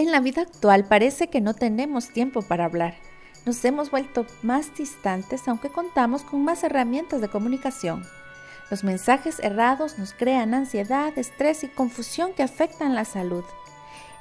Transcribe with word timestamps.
En 0.00 0.10
la 0.10 0.20
vida 0.20 0.40
actual 0.40 0.86
parece 0.86 1.28
que 1.28 1.42
no 1.42 1.52
tenemos 1.52 2.08
tiempo 2.08 2.40
para 2.40 2.64
hablar. 2.64 2.94
Nos 3.44 3.62
hemos 3.66 3.90
vuelto 3.90 4.24
más 4.40 4.74
distantes 4.74 5.46
aunque 5.46 5.68
contamos 5.68 6.22
con 6.22 6.42
más 6.42 6.64
herramientas 6.64 7.20
de 7.20 7.28
comunicación. 7.28 8.06
Los 8.70 8.82
mensajes 8.82 9.40
errados 9.40 9.98
nos 9.98 10.14
crean 10.14 10.54
ansiedad, 10.54 11.12
estrés 11.18 11.64
y 11.64 11.68
confusión 11.68 12.32
que 12.32 12.42
afectan 12.42 12.94
la 12.94 13.04
salud. 13.04 13.44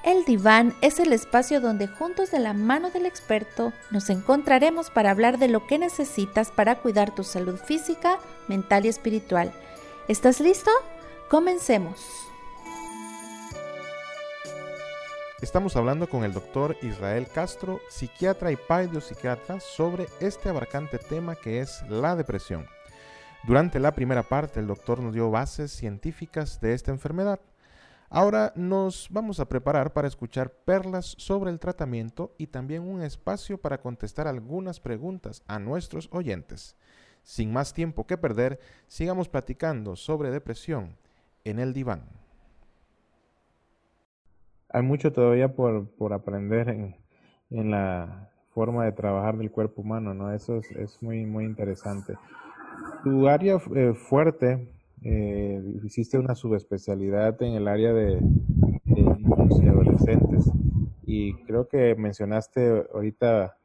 El 0.04 0.26
diván 0.26 0.76
es 0.82 1.00
el 1.00 1.14
espacio 1.14 1.62
donde 1.62 1.88
juntos 1.88 2.30
de 2.30 2.40
la 2.40 2.52
mano 2.52 2.90
del 2.90 3.06
experto 3.06 3.72
nos 3.90 4.10
encontraremos 4.10 4.90
para 4.90 5.12
hablar 5.12 5.38
de 5.38 5.48
lo 5.48 5.66
que 5.66 5.80
necesitas 5.80 6.52
para 6.52 6.76
cuidar 6.76 7.16
tu 7.16 7.24
salud 7.24 7.56
física, 7.56 8.20
mental 8.50 8.86
y 8.86 8.90
espiritual. 8.90 9.54
¿Estás 10.10 10.42
listo? 10.42 10.72
Comencemos. 11.30 12.29
Estamos 15.42 15.78
hablando 15.78 16.10
con 16.10 16.26
el 16.26 16.34
doctor 16.34 16.76
Israel 16.82 17.26
Castro, 17.34 17.80
psiquiatra 17.88 18.52
y 18.52 18.58
psiquiatra, 19.00 19.62
sobre 19.62 20.08
este 20.20 20.50
abarcante 20.50 20.98
tema 20.98 21.38
que 21.38 21.62
es 21.62 21.82
la 21.90 22.18
depresión. 22.18 22.66
Durante 23.48 23.80
la 23.80 23.94
primera 23.94 24.24
parte, 24.24 24.60
el 24.60 24.68
doctor 24.68 25.00
nos 25.00 25.14
dio 25.14 25.32
bases 25.32 25.72
científicas 25.72 26.60
de 26.60 26.74
esta 26.74 26.92
enfermedad. 26.92 27.40
Ahora 28.10 28.52
nos 28.58 29.08
vamos 29.12 29.40
a 29.40 29.48
preparar 29.48 29.94
para 29.94 30.10
escuchar 30.10 30.52
perlas 30.52 31.16
sobre 31.18 31.52
el 31.52 31.60
tratamiento 31.60 32.36
y 32.38 32.48
también 32.48 32.84
un 32.84 33.02
espacio 33.02 33.58
para 33.58 33.80
contestar 33.80 34.28
algunas 34.28 34.82
preguntas 34.82 35.42
a 35.48 35.58
nuestros 35.58 36.10
oyentes. 36.12 36.76
Sin 37.24 37.54
más 37.54 37.74
tiempo 37.74 38.06
que 38.06 38.18
perder, 38.18 38.60
sigamos 38.90 39.30
platicando 39.30 39.96
sobre 39.96 40.32
depresión 40.32 40.98
en 41.46 41.60
el 41.60 41.72
diván. 41.72 42.04
Hay 44.72 44.84
mucho 44.84 45.12
todavía 45.12 45.54
por, 45.54 46.14
aprender 46.14 46.70
en, 47.50 47.72
la 47.72 48.30
forma 48.54 48.86
de 48.86 48.92
trabajar 48.92 49.38
del 49.38 49.52
cuerpo 49.52 49.82
humano, 49.82 50.14
¿no? 50.14 50.32
Eso 50.34 50.62
es, 50.78 51.02
muy, 51.02 51.26
muy 51.26 51.46
interesante. 51.46 52.16
Tu 53.04 53.28
área 53.28 53.60
eh, 53.76 53.94
fuerte, 53.94 54.68
eh, 55.04 55.62
hiciste 55.84 56.18
una 56.18 56.36
subespecialidad 56.36 57.42
en 57.42 57.54
el 57.54 57.68
área 57.68 57.94
de, 57.94 58.22
niños 58.86 59.62
y 59.62 59.68
adolescentes 59.68 60.52
y 61.06 61.34
creo 61.46 61.68
que 61.68 61.96
mencionaste 61.96 62.86
ahorita 62.94 63.58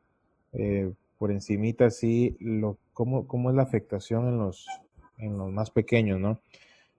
eh, 0.52 0.92
por 1.18 1.30
encimita 1.30 1.86
así 1.86 2.36
lo, 2.40 2.78
cómo, 2.92 3.26
cómo 3.26 3.50
es 3.50 3.56
la 3.56 3.62
afectación 3.62 4.28
en 4.28 4.38
los, 4.38 4.66
en 5.18 5.36
los 5.36 5.50
más 5.52 5.70
pequeños, 5.70 6.20
¿no? 6.20 6.40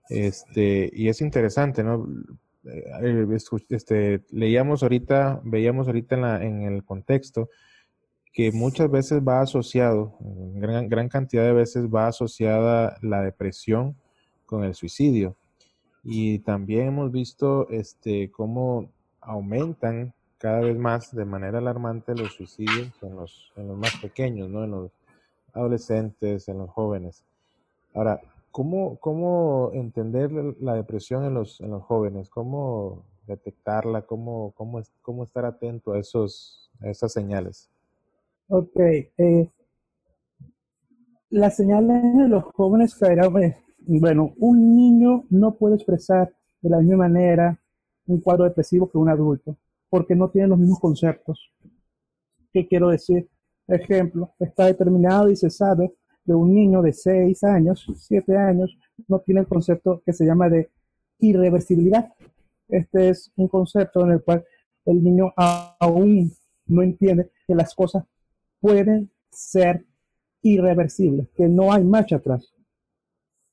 Este, 0.08 0.90
y 0.92 1.08
es 1.08 1.20
interesante, 1.20 1.82
¿no? 1.82 2.06
Eh, 2.66 3.38
este, 3.68 4.22
leíamos 4.30 4.82
ahorita, 4.82 5.40
veíamos 5.44 5.86
ahorita 5.86 6.14
en, 6.14 6.20
la, 6.20 6.44
en 6.44 6.62
el 6.62 6.84
contexto 6.84 7.48
que 8.32 8.52
muchas 8.52 8.90
veces 8.90 9.22
va 9.26 9.40
asociado, 9.40 10.14
gran, 10.20 10.90
gran 10.90 11.08
cantidad 11.08 11.42
de 11.42 11.54
veces 11.54 11.86
va 11.86 12.08
asociada 12.08 12.98
la 13.00 13.22
depresión 13.22 13.96
con 14.44 14.62
el 14.62 14.74
suicidio. 14.74 15.36
Y 16.04 16.40
también 16.40 16.88
hemos 16.88 17.10
visto 17.10 17.66
este, 17.70 18.30
cómo 18.30 18.90
aumentan 19.22 20.12
cada 20.38 20.60
vez 20.60 20.76
más 20.76 21.14
de 21.14 21.24
manera 21.24 21.58
alarmante 21.58 22.14
los 22.14 22.34
suicidios 22.34 22.92
en 23.02 23.16
los, 23.16 23.52
en 23.56 23.68
los 23.68 23.78
más 23.78 23.96
pequeños, 24.02 24.50
¿no? 24.50 24.64
en 24.64 24.70
los 24.70 24.92
adolescentes, 25.54 26.46
en 26.48 26.58
los 26.58 26.70
jóvenes. 26.70 27.24
Ahora, 27.94 28.20
¿Cómo, 28.56 28.96
¿Cómo 29.00 29.70
entender 29.74 30.32
la 30.32 30.72
depresión 30.72 31.26
en 31.26 31.34
los, 31.34 31.60
en 31.60 31.72
los 31.72 31.82
jóvenes? 31.82 32.30
¿Cómo 32.30 33.04
detectarla? 33.26 34.06
¿Cómo, 34.06 34.52
cómo, 34.52 34.80
cómo 35.02 35.24
estar 35.24 35.44
atento 35.44 35.92
a, 35.92 35.98
esos, 35.98 36.70
a 36.80 36.88
esas 36.88 37.12
señales? 37.12 37.68
Ok. 38.48 38.78
Eh, 38.78 39.50
las 41.28 41.54
señales 41.54 42.02
de 42.16 42.28
los 42.28 42.44
jóvenes 42.44 42.94
caerán, 42.94 43.30
pues, 43.30 43.56
bueno, 43.76 44.32
un 44.38 44.74
niño 44.74 45.24
no 45.28 45.56
puede 45.56 45.74
expresar 45.74 46.32
de 46.62 46.70
la 46.70 46.78
misma 46.78 47.08
manera 47.08 47.60
un 48.06 48.22
cuadro 48.22 48.44
depresivo 48.44 48.88
que 48.88 48.96
un 48.96 49.10
adulto, 49.10 49.54
porque 49.90 50.14
no 50.14 50.30
tiene 50.30 50.48
los 50.48 50.58
mismos 50.58 50.80
conceptos. 50.80 51.52
¿Qué 52.54 52.66
quiero 52.66 52.88
decir? 52.88 53.28
Ejemplo, 53.68 54.32
está 54.38 54.64
determinado 54.64 55.28
y 55.28 55.36
se 55.36 55.50
sabe 55.50 55.94
de 56.26 56.34
un 56.34 56.52
niño 56.52 56.82
de 56.82 56.92
6 56.92 57.44
años, 57.44 57.86
7 57.96 58.36
años, 58.36 58.76
no 59.08 59.20
tiene 59.20 59.40
el 59.40 59.46
concepto 59.46 60.02
que 60.04 60.12
se 60.12 60.26
llama 60.26 60.48
de 60.48 60.70
irreversibilidad. 61.20 62.12
Este 62.68 63.10
es 63.10 63.32
un 63.36 63.48
concepto 63.48 64.04
en 64.04 64.12
el 64.12 64.22
cual 64.22 64.44
el 64.84 65.02
niño 65.02 65.32
aún 65.36 66.32
no 66.66 66.82
entiende 66.82 67.30
que 67.46 67.54
las 67.54 67.74
cosas 67.74 68.04
pueden 68.60 69.10
ser 69.30 69.86
irreversibles, 70.42 71.28
que 71.36 71.48
no 71.48 71.72
hay 71.72 71.84
marcha 71.84 72.16
atrás. 72.16 72.52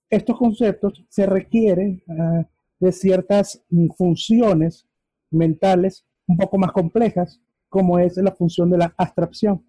Estos 0.09 0.37
conceptos 0.37 1.05
se 1.09 1.25
requieren 1.25 2.03
ah, 2.09 2.47
de 2.79 2.91
ciertas 2.91 3.63
funciones 3.95 4.87
mentales 5.31 6.05
un 6.27 6.37
poco 6.37 6.57
más 6.57 6.71
complejas, 6.71 7.39
como 7.69 7.99
es 7.99 8.17
la 8.17 8.31
función 8.31 8.69
de 8.69 8.77
la 8.77 8.93
abstracción 8.97 9.63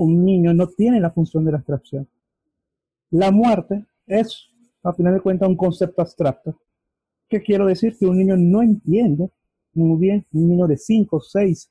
un 0.00 0.24
niño 0.24 0.52
no 0.54 0.68
tiene 0.68 1.00
la 1.00 1.10
función 1.10 1.44
de 1.44 1.52
la 1.52 1.58
abstracción. 1.58 2.08
La 3.10 3.30
muerte 3.30 3.84
es, 4.06 4.48
a 4.82 4.92
final 4.92 5.14
de 5.14 5.20
cuentas, 5.20 5.48
un 5.48 5.56
concepto 5.56 6.02
abstracto. 6.02 6.60
¿Qué 7.28 7.42
quiero 7.42 7.66
decir? 7.66 7.96
Que 7.98 8.06
un 8.06 8.18
niño 8.18 8.36
no 8.36 8.62
entiende 8.62 9.30
muy 9.76 9.98
bien, 9.98 10.26
un 10.32 10.48
niño 10.48 10.66
de 10.66 10.76
5, 10.76 11.20
6, 11.20 11.70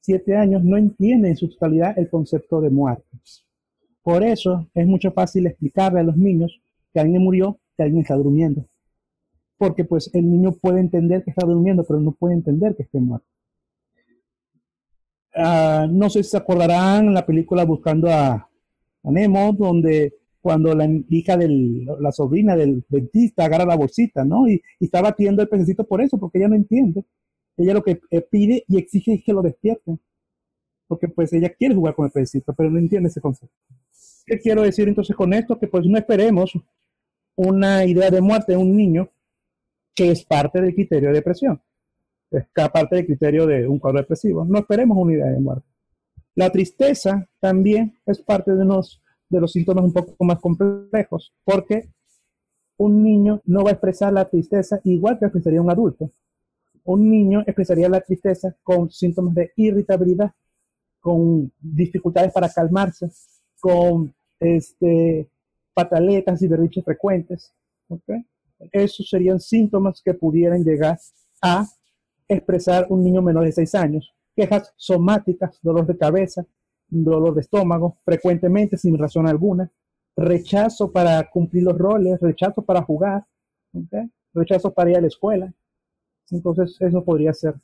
7 0.00 0.36
años 0.36 0.64
no 0.64 0.76
entiende 0.76 1.28
en 1.28 1.36
su 1.36 1.48
totalidad 1.48 1.98
el 1.98 2.08
concepto 2.08 2.60
de 2.60 2.70
muerte. 2.70 3.04
Por 4.02 4.22
eso 4.22 4.68
es 4.74 4.86
mucho 4.86 5.12
fácil 5.12 5.46
explicarle 5.46 6.00
a 6.00 6.04
los 6.04 6.16
niños 6.16 6.60
que 6.92 7.00
alguien 7.00 7.22
murió, 7.22 7.58
que 7.76 7.84
alguien 7.84 8.02
está 8.02 8.14
durmiendo. 8.14 8.64
Porque 9.56 9.84
pues 9.84 10.10
el 10.14 10.28
niño 10.28 10.52
puede 10.52 10.80
entender 10.80 11.22
que 11.22 11.30
está 11.30 11.46
durmiendo, 11.46 11.84
pero 11.84 12.00
no 12.00 12.12
puede 12.12 12.34
entender 12.34 12.74
que 12.74 12.82
esté 12.82 12.98
muerto. 12.98 13.26
Ah, 15.34 15.86
no 15.90 16.10
sé 16.10 16.22
si 16.22 16.30
se 16.30 16.36
acordarán 16.36 17.14
la 17.14 17.24
película 17.24 17.64
Buscando 17.64 18.10
a, 18.10 18.48
Nemo, 19.04 19.52
donde 19.52 20.14
cuando 20.40 20.74
la 20.74 20.88
hija 21.08 21.36
de 21.36 21.48
la 22.00 22.12
sobrina 22.12 22.56
del 22.56 22.84
dentista 22.88 23.44
agarra 23.44 23.64
la 23.64 23.76
bolsita, 23.76 24.24
¿no? 24.24 24.48
Y, 24.48 24.60
está 24.80 25.00
batiendo 25.00 25.42
el 25.42 25.48
pececito 25.48 25.84
por 25.84 26.00
eso, 26.00 26.18
porque 26.18 26.38
ella 26.38 26.48
no 26.48 26.56
entiende. 26.56 27.04
Ella 27.56 27.74
lo 27.74 27.82
que 27.82 28.00
eh, 28.10 28.20
pide 28.22 28.64
y 28.68 28.78
exige 28.78 29.14
es 29.14 29.24
que 29.24 29.32
lo 29.32 29.42
despierten. 29.42 30.00
Porque 30.86 31.08
pues 31.08 31.32
ella 31.32 31.50
quiere 31.50 31.74
jugar 31.74 31.94
con 31.94 32.06
el 32.06 32.12
pececito, 32.12 32.52
pero 32.54 32.70
no 32.70 32.78
entiende 32.78 33.08
ese 33.08 33.20
concepto. 33.20 33.54
¿Qué 34.26 34.38
quiero 34.38 34.62
decir 34.62 34.88
entonces 34.88 35.16
con 35.16 35.32
esto? 35.32 35.58
Que 35.58 35.68
pues 35.68 35.86
no 35.86 35.98
esperemos 35.98 36.52
una 37.34 37.84
idea 37.84 38.10
de 38.10 38.20
muerte 38.20 38.52
de 38.52 38.58
un 38.58 38.76
niño 38.76 39.08
que 39.94 40.10
es 40.10 40.24
parte 40.24 40.60
del 40.60 40.74
criterio 40.74 41.08
de 41.08 41.14
depresión 41.16 41.60
es 42.38 42.70
parte 42.70 42.96
del 42.96 43.06
criterio 43.06 43.46
de 43.46 43.66
un 43.66 43.78
cuadro 43.78 44.00
depresivo. 44.00 44.44
No 44.44 44.58
esperemos 44.58 44.96
una 44.96 45.12
idea 45.12 45.26
de 45.26 45.40
muerte. 45.40 45.66
La 46.34 46.50
tristeza 46.50 47.28
también 47.40 47.94
es 48.06 48.20
parte 48.20 48.52
de, 48.52 48.62
unos, 48.62 49.02
de 49.28 49.40
los 49.40 49.52
síntomas 49.52 49.84
un 49.84 49.92
poco 49.92 50.24
más 50.24 50.40
complejos, 50.40 51.34
porque 51.44 51.88
un 52.78 53.02
niño 53.02 53.42
no 53.44 53.64
va 53.64 53.70
a 53.70 53.72
expresar 53.74 54.12
la 54.12 54.28
tristeza 54.28 54.80
igual 54.84 55.18
que 55.18 55.26
expresaría 55.26 55.60
un 55.60 55.70
adulto. 55.70 56.10
Un 56.84 57.10
niño 57.10 57.42
expresaría 57.46 57.88
la 57.88 58.00
tristeza 58.00 58.56
con 58.62 58.90
síntomas 58.90 59.34
de 59.34 59.52
irritabilidad, 59.56 60.32
con 61.00 61.52
dificultades 61.60 62.32
para 62.32 62.48
calmarse, 62.48 63.10
con 63.60 64.12
este, 64.40 65.28
pataletas 65.74 66.42
y 66.42 66.48
berriches 66.48 66.84
frecuentes. 66.84 67.52
¿okay? 67.88 68.24
Esos 68.72 69.08
serían 69.08 69.38
síntomas 69.38 70.00
que 70.02 70.14
pudieran 70.14 70.64
llegar 70.64 70.98
a 71.40 71.66
expresar 72.32 72.86
un 72.88 73.02
niño 73.02 73.22
menor 73.22 73.44
de 73.44 73.52
6 73.52 73.74
años. 73.74 74.14
Quejas 74.34 74.72
somáticas, 74.76 75.58
dolor 75.62 75.86
de 75.86 75.96
cabeza, 75.96 76.44
dolor 76.88 77.34
de 77.34 77.40
estómago, 77.42 77.98
frecuentemente 78.04 78.76
sin 78.76 78.98
razón 78.98 79.26
alguna, 79.26 79.70
rechazo 80.16 80.90
para 80.92 81.28
cumplir 81.30 81.64
los 81.64 81.78
roles, 81.78 82.20
rechazo 82.20 82.62
para 82.62 82.82
jugar, 82.82 83.24
rechazo 84.34 84.72
para 84.72 84.90
ir 84.90 84.96
a 84.96 85.00
la 85.00 85.06
escuela. 85.06 85.52
Entonces, 86.30 86.76
eso 86.80 87.04
podría 87.04 87.32
ser 87.32 87.54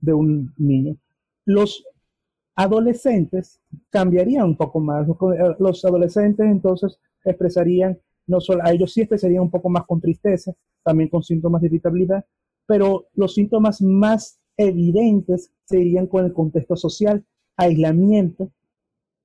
de 0.00 0.12
un 0.12 0.52
niño. 0.56 0.96
Los 1.44 1.84
adolescentes 2.54 3.60
cambiarían 3.90 4.44
un 4.44 4.56
poco 4.56 4.80
más. 4.80 5.06
Los 5.58 5.84
adolescentes 5.84 6.46
entonces 6.46 6.98
expresarían, 7.24 7.98
no 8.26 8.40
solo 8.40 8.62
a 8.64 8.72
ellos 8.72 8.92
sí 8.92 9.00
expresarían 9.00 9.42
un 9.42 9.50
poco 9.50 9.68
más 9.68 9.84
con 9.86 10.00
tristeza, 10.00 10.52
también 10.82 11.08
con 11.08 11.22
síntomas 11.22 11.60
de 11.60 11.68
irritabilidad, 11.68 12.24
pero 12.70 13.08
los 13.14 13.34
síntomas 13.34 13.82
más 13.82 14.38
evidentes 14.56 15.52
serían 15.64 16.06
con 16.06 16.24
el 16.24 16.32
contexto 16.32 16.76
social, 16.76 17.26
aislamiento, 17.56 18.52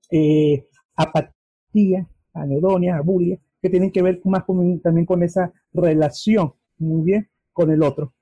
eh, 0.09 0.65
apatía, 0.95 2.09
anedonia, 2.33 2.97
abulia, 2.97 3.38
que 3.62 3.69
tienen 3.69 3.92
que 3.92 4.01
ver 4.01 4.19
más 4.24 4.45
también 4.81 5.06
con 5.06 5.21
esa 5.21 5.53
relación, 5.74 6.53
muy 6.80 7.03
bien, 7.03 7.30
con 7.53 7.69
el 7.69 7.83
otro. 7.83 8.15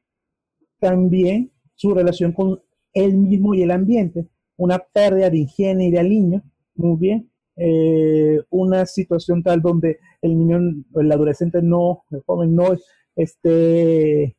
También 0.82 1.54
su 1.74 1.94
relación 1.94 2.34
con 2.34 2.62
él 2.92 3.16
mismo 3.16 3.56
y 3.56 3.62
el 3.62 3.72
ambiente, 3.72 4.28
una 4.58 4.80
pérdida 4.80 5.30
de 5.30 5.38
higiene 5.38 5.88
y 5.88 5.92
del 5.92 6.10
niño, 6.10 6.44
muy 6.76 6.98
bien, 6.98 7.32
eh, 7.56 8.42
una 8.50 8.86
situación 8.86 9.42
tal 9.42 9.62
donde 9.62 10.00
el 10.22 10.38
niño, 10.38 10.84
el 10.96 11.12
adolescente 11.14 11.62
no, 11.62 12.04
el 12.12 12.22
joven 12.26 12.54
no 12.54 12.76
esté 13.16 14.36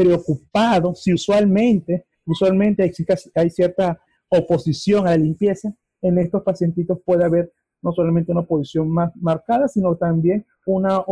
preocupado, 0.00 0.94
si 0.94 1.12
usualmente, 1.12 2.06
usualmente 2.24 2.90
hay, 3.34 3.50
cierta 3.50 4.00
oposición 4.30 5.06
a 5.06 5.10
la 5.10 5.18
limpieza, 5.18 5.74
en 6.00 6.18
estos 6.18 6.42
pacientitos 6.42 6.98
puede 7.04 7.24
haber 7.24 7.52
no 7.82 7.92
solamente 7.92 8.32
una 8.32 8.40
oposición 8.40 8.88
más 8.88 9.14
marcada, 9.16 9.68
sino 9.68 9.94
también 9.96 10.46
una 10.64 11.04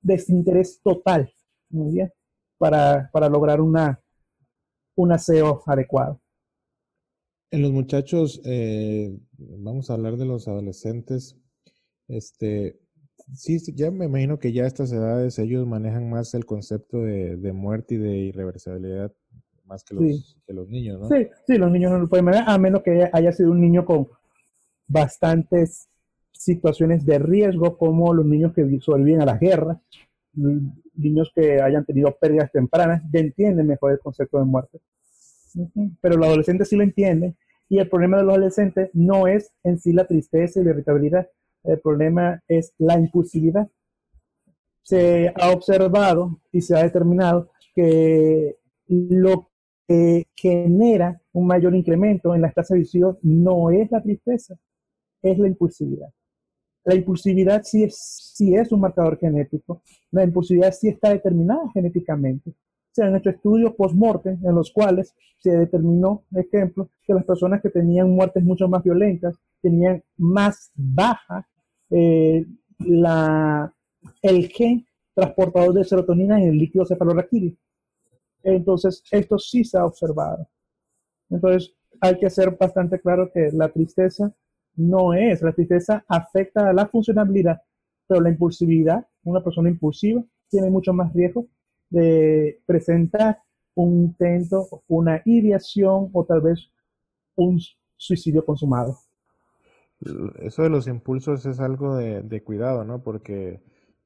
desinterés 0.00 0.80
total, 0.84 1.28
muy 1.68 1.94
bien, 1.94 2.12
para, 2.58 3.10
para 3.12 3.28
lograr 3.28 3.60
una, 3.60 4.00
un 4.94 5.10
aseo 5.10 5.64
adecuado. 5.66 6.20
En 7.50 7.62
los 7.62 7.72
muchachos, 7.72 8.40
eh, 8.44 9.18
vamos 9.36 9.90
a 9.90 9.94
hablar 9.94 10.16
de 10.16 10.26
los 10.26 10.46
adolescentes. 10.46 11.36
Este, 12.06 12.78
sí, 13.34 13.58
ya 13.74 13.90
me 13.90 14.06
imagino 14.06 14.38
que 14.38 14.52
ya 14.52 14.64
a 14.64 14.66
estas 14.66 14.92
edades 14.92 15.38
ellos 15.38 15.66
manejan 15.66 16.08
más 16.10 16.34
el 16.34 16.44
concepto 16.46 17.02
de, 17.02 17.52
muerte 17.52 17.94
y 17.94 17.98
de 17.98 18.16
irreversibilidad 18.16 19.12
más 19.64 19.84
que 19.84 19.94
los, 19.94 20.38
que 20.46 20.52
los 20.54 20.68
niños, 20.68 21.00
¿no? 21.00 21.08
Sí, 21.08 21.28
sí, 21.46 21.58
los 21.58 21.70
niños 21.70 21.92
no 21.92 21.98
lo 21.98 22.08
pueden 22.08 22.24
manejar, 22.24 22.48
a 22.48 22.58
menos 22.58 22.82
que 22.82 23.10
haya 23.12 23.32
sido 23.32 23.50
un 23.50 23.60
niño 23.60 23.84
con 23.84 24.08
bastantes 24.86 25.88
situaciones 26.32 27.04
de 27.04 27.18
riesgo, 27.18 27.76
como 27.76 28.14
los 28.14 28.24
niños 28.24 28.52
que 28.54 28.80
sobreviven 28.80 29.20
a 29.20 29.26
las 29.26 29.40
guerras, 29.40 29.78
niños 30.32 31.30
que 31.34 31.60
hayan 31.60 31.84
tenido 31.84 32.16
pérdidas 32.18 32.50
tempranas, 32.52 33.02
ya 33.12 33.20
entienden 33.20 33.66
mejor 33.66 33.92
el 33.92 33.98
concepto 33.98 34.38
de 34.38 34.44
muerte. 34.44 34.80
Pero 36.00 36.16
los 36.16 36.26
adolescentes 36.26 36.68
sí 36.68 36.76
lo 36.76 36.82
entienden. 36.82 37.36
Y 37.68 37.78
el 37.78 37.88
problema 37.88 38.16
de 38.16 38.22
los 38.22 38.34
adolescentes 38.34 38.90
no 38.94 39.26
es 39.26 39.52
en 39.62 39.78
sí 39.78 39.92
la 39.92 40.06
tristeza 40.06 40.60
y 40.60 40.64
la 40.64 40.70
irritabilidad. 40.70 41.28
El 41.64 41.80
problema 41.80 42.42
es 42.48 42.72
la 42.78 42.98
impulsividad. 42.98 43.68
Se 44.82 45.32
ha 45.34 45.50
observado 45.52 46.40
y 46.52 46.60
se 46.60 46.76
ha 46.76 46.82
determinado 46.82 47.50
que 47.74 48.56
lo 48.88 49.50
que 49.86 50.26
genera 50.34 51.20
un 51.32 51.46
mayor 51.46 51.74
incremento 51.74 52.34
en 52.34 52.42
las 52.42 52.54
tasas 52.54 52.78
de 52.78 52.84
suicidio 52.84 53.18
no 53.22 53.70
es 53.70 53.90
la 53.90 54.02
tristeza, 54.02 54.54
es 55.22 55.38
la 55.38 55.48
impulsividad. 55.48 56.08
La 56.84 56.94
impulsividad 56.94 57.62
sí 57.64 57.84
es, 57.84 58.32
sí 58.34 58.54
es 58.54 58.72
un 58.72 58.80
marcador 58.80 59.18
genético, 59.18 59.82
la 60.10 60.24
impulsividad 60.24 60.72
sí 60.72 60.88
está 60.88 61.10
determinada 61.10 61.70
genéticamente 61.74 62.54
se 62.98 63.04
han 63.04 63.14
hecho 63.14 63.30
estudios 63.30 63.74
post-mortem 63.74 64.38
en 64.44 64.54
los 64.56 64.72
cuales 64.72 65.14
se 65.38 65.50
determinó, 65.50 66.24
ejemplo, 66.34 66.90
que 67.04 67.14
las 67.14 67.24
personas 67.24 67.62
que 67.62 67.70
tenían 67.70 68.10
muertes 68.10 68.42
mucho 68.42 68.66
más 68.68 68.82
violentas 68.82 69.36
tenían 69.60 70.02
más 70.16 70.70
baja 70.74 71.48
eh, 71.90 72.46
la, 72.78 73.72
el 74.22 74.48
gen 74.48 74.86
transportador 75.14 75.74
de 75.74 75.84
serotonina 75.84 76.40
en 76.40 76.50
el 76.50 76.58
líquido 76.58 76.86
cefalorraquídeo. 76.86 77.56
Entonces, 78.42 79.02
esto 79.10 79.38
sí 79.38 79.64
se 79.64 79.78
ha 79.78 79.84
observado. 79.84 80.48
Entonces, 81.28 81.74
hay 82.00 82.18
que 82.18 82.30
ser 82.30 82.56
bastante 82.56 83.00
claro 83.00 83.30
que 83.32 83.50
la 83.52 83.68
tristeza 83.68 84.32
no 84.76 85.12
es, 85.12 85.42
la 85.42 85.52
tristeza 85.52 86.04
afecta 86.08 86.68
a 86.68 86.72
la 86.72 86.86
funcionabilidad, 86.86 87.60
pero 88.06 88.20
la 88.20 88.30
impulsividad, 88.30 89.06
una 89.24 89.42
persona 89.42 89.68
impulsiva, 89.68 90.22
tiene 90.48 90.70
mucho 90.70 90.92
más 90.92 91.12
riesgo 91.12 91.46
de 91.90 92.62
presentar 92.64 93.42
un 93.74 94.04
intento, 94.04 94.82
una 94.86 95.20
ideación 95.24 96.10
o 96.12 96.24
tal 96.24 96.40
vez 96.40 96.70
un 97.36 97.60
suicidio 97.96 98.44
consumado. 98.44 98.98
Eso 100.40 100.62
de 100.62 100.70
los 100.70 100.86
impulsos 100.86 101.44
es 101.46 101.60
algo 101.60 101.96
de, 101.96 102.42
cuidado, 102.42 102.84
¿no? 102.84 103.02
Porque 103.02 103.60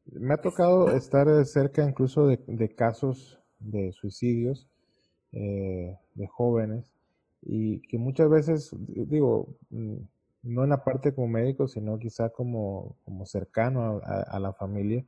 me 0.07 0.35
ha 0.35 0.39
tocado 0.39 0.91
estar 0.93 1.45
cerca 1.45 1.87
incluso 1.87 2.27
de, 2.27 2.75
casos 2.75 3.39
de 3.61 3.93
suicidios 3.93 4.67
eh, 5.33 5.97
de 6.15 6.27
jóvenes 6.27 6.85
y 7.43 7.81
que 7.89 7.99
muchas 7.99 8.31
veces, 8.31 8.71
digo, 8.89 9.49
mm, 9.71 9.97
no 10.45 10.65
en 10.65 10.71
la 10.71 10.85
parte 10.85 11.15
como 11.15 11.29
médico, 11.29 11.69
sino 11.69 11.99
quizá 11.99 12.31
como, 12.31 12.97
cercano 13.25 14.01
a 14.05 14.41
la 14.41 14.53
familia, 14.53 15.05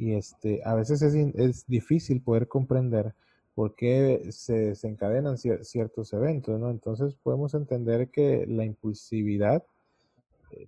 y 0.00 0.14
este, 0.14 0.62
a 0.64 0.74
veces 0.74 1.02
es, 1.02 1.14
es 1.14 1.66
difícil 1.66 2.22
poder 2.22 2.48
comprender 2.48 3.14
por 3.54 3.74
qué 3.74 4.28
se 4.30 4.54
desencadenan 4.54 5.36
ciertos 5.36 6.14
eventos, 6.14 6.58
¿no? 6.58 6.70
Entonces 6.70 7.14
podemos 7.16 7.52
entender 7.52 8.08
que 8.08 8.46
la 8.46 8.64
impulsividad 8.64 9.62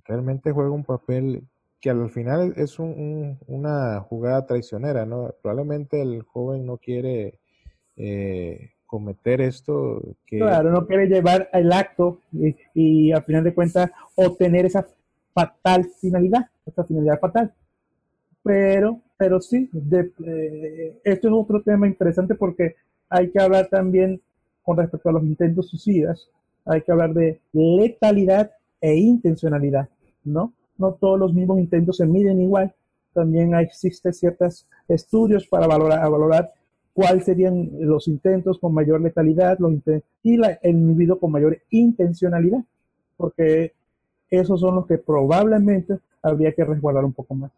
realmente 0.05 0.53
juega 0.53 0.71
un 0.71 0.85
papel 0.85 1.45
que 1.81 1.91
al 1.91 2.11
final 2.11 2.55
es 2.57 2.79
una 2.79 4.01
jugada 4.01 4.47
traicionera, 4.47 5.05
¿no? 5.05 5.35
Probablemente 5.43 6.01
el 6.01 6.23
joven 6.23 6.65
no 6.65 6.79
quiere 6.79 7.41
eh, 7.97 8.71
cometer 8.87 9.41
esto. 9.41 10.01
Claro, 10.27 10.71
no 10.71 10.87
quiere 10.87 11.09
llevar 11.09 11.49
el 11.53 11.73
acto 11.73 12.21
y, 12.75 13.11
al 13.11 13.25
final 13.25 13.43
de 13.43 13.55
cuentas 13.55 13.91
obtener 14.15 14.67
esa 14.67 14.87
fatal 15.35 15.91
finalidad, 16.01 16.47
esa 16.67 16.85
finalidad 16.85 17.19
fatal. 17.19 17.53
Pero 18.45 19.01
pero 19.23 19.41
sí, 19.41 19.71
eh, 20.27 21.01
esto 21.05 21.29
es 21.29 21.33
otro 21.33 21.63
tema 21.63 21.87
interesante 21.87 22.35
porque 22.35 22.75
hay 23.09 23.31
que 23.31 23.41
hablar 23.41 23.69
también 23.69 24.21
con 24.65 24.77
respecto 24.77 25.11
a 25.11 25.13
los 25.13 25.23
intentos 25.23 25.69
suicidas, 25.69 26.29
hay 26.65 26.83
que 26.83 26.91
hablar 26.91 27.15
de 27.15 27.41
letalidad 27.53 28.51
e 28.83 28.95
intencionalidad, 28.97 29.89
¿no? 30.25 30.53
No 30.77 30.93
todos 30.93 31.19
los 31.19 31.33
mismos 31.33 31.59
intentos 31.59 31.97
se 31.97 32.07
miden 32.07 32.41
igual, 32.41 32.75
también 33.15 33.55
existen 33.55 34.13
ciertos 34.13 34.67
estudios 34.89 35.47
para 35.47 35.67
valorar, 35.67 36.53
cuáles 36.93 37.25
serían 37.25 37.71
los 37.81 38.09
intentos 38.09 38.59
con 38.59 38.75
mayor 38.75 39.01
letalidad 39.01 39.59
los 39.59 39.73
y 40.23 40.37
la, 40.37 40.59
el 40.63 40.75
individuo 40.77 41.19
con 41.19 41.31
mayor 41.31 41.59
intencionalidad, 41.71 42.63
porque 43.17 43.73
esos 44.29 44.61
son 44.61 44.75
los 44.75 44.87
que 44.87 44.99
probablemente 44.99 45.99
habría 46.23 46.53
que 46.53 46.65
resguardar 46.65 47.05
un 47.05 47.13
poco 47.13 47.35
más. 47.35 47.53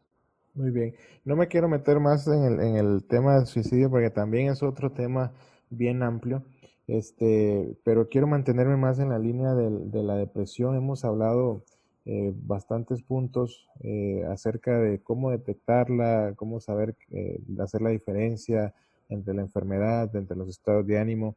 Muy 0.54 0.70
bien. 0.70 0.94
No 1.24 1.34
me 1.34 1.48
quiero 1.48 1.68
meter 1.68 1.98
más 1.98 2.28
en 2.28 2.44
el, 2.44 2.60
en 2.60 2.76
el 2.76 3.04
tema 3.04 3.36
del 3.36 3.46
suicidio 3.46 3.90
porque 3.90 4.10
también 4.10 4.50
es 4.50 4.62
otro 4.62 4.92
tema 4.92 5.32
bien 5.70 6.02
amplio. 6.02 6.42
Este, 6.86 7.76
pero 7.82 8.08
quiero 8.08 8.26
mantenerme 8.26 8.76
más 8.76 8.98
en 8.98 9.08
la 9.08 9.18
línea 9.18 9.54
de, 9.54 10.02
la 10.02 10.16
depresión. 10.16 10.76
Hemos 10.76 11.04
hablado 11.04 11.62
eh, 12.04 12.32
bastantes 12.34 13.02
puntos 13.02 13.68
eh, 13.80 14.24
acerca 14.30 14.78
de 14.78 15.00
cómo 15.00 15.30
detectarla, 15.30 16.34
cómo 16.36 16.60
saber 16.60 16.96
eh, 17.10 17.40
hacer 17.58 17.80
la 17.80 17.90
diferencia 17.90 18.74
entre 19.08 19.34
la 19.34 19.42
enfermedad, 19.42 20.14
entre 20.16 20.36
los 20.36 20.48
estados 20.48 20.86
de 20.86 20.98
ánimo. 20.98 21.36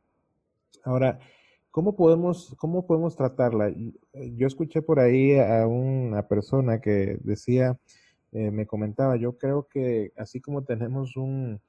Ahora, 0.83 1.19
¿cómo 1.71 1.95
podemos, 1.95 2.55
cómo 2.57 2.85
podemos 2.85 3.15
tratarla? 3.15 3.73
Yo 4.13 4.47
escuché 4.47 4.81
por 4.81 4.99
ahí 4.99 5.37
a 5.39 5.65
una 5.67 6.27
persona 6.27 6.81
que 6.81 7.17
decía 7.23 7.77
eh, 8.31 8.51
me 8.51 8.65
comentaba, 8.65 9.15
yo 9.15 9.37
creo 9.37 9.67
que 9.67 10.11
así 10.17 10.41
como 10.41 10.63
tenemos 10.63 11.15
un 11.15 11.59
eh, 11.59 11.61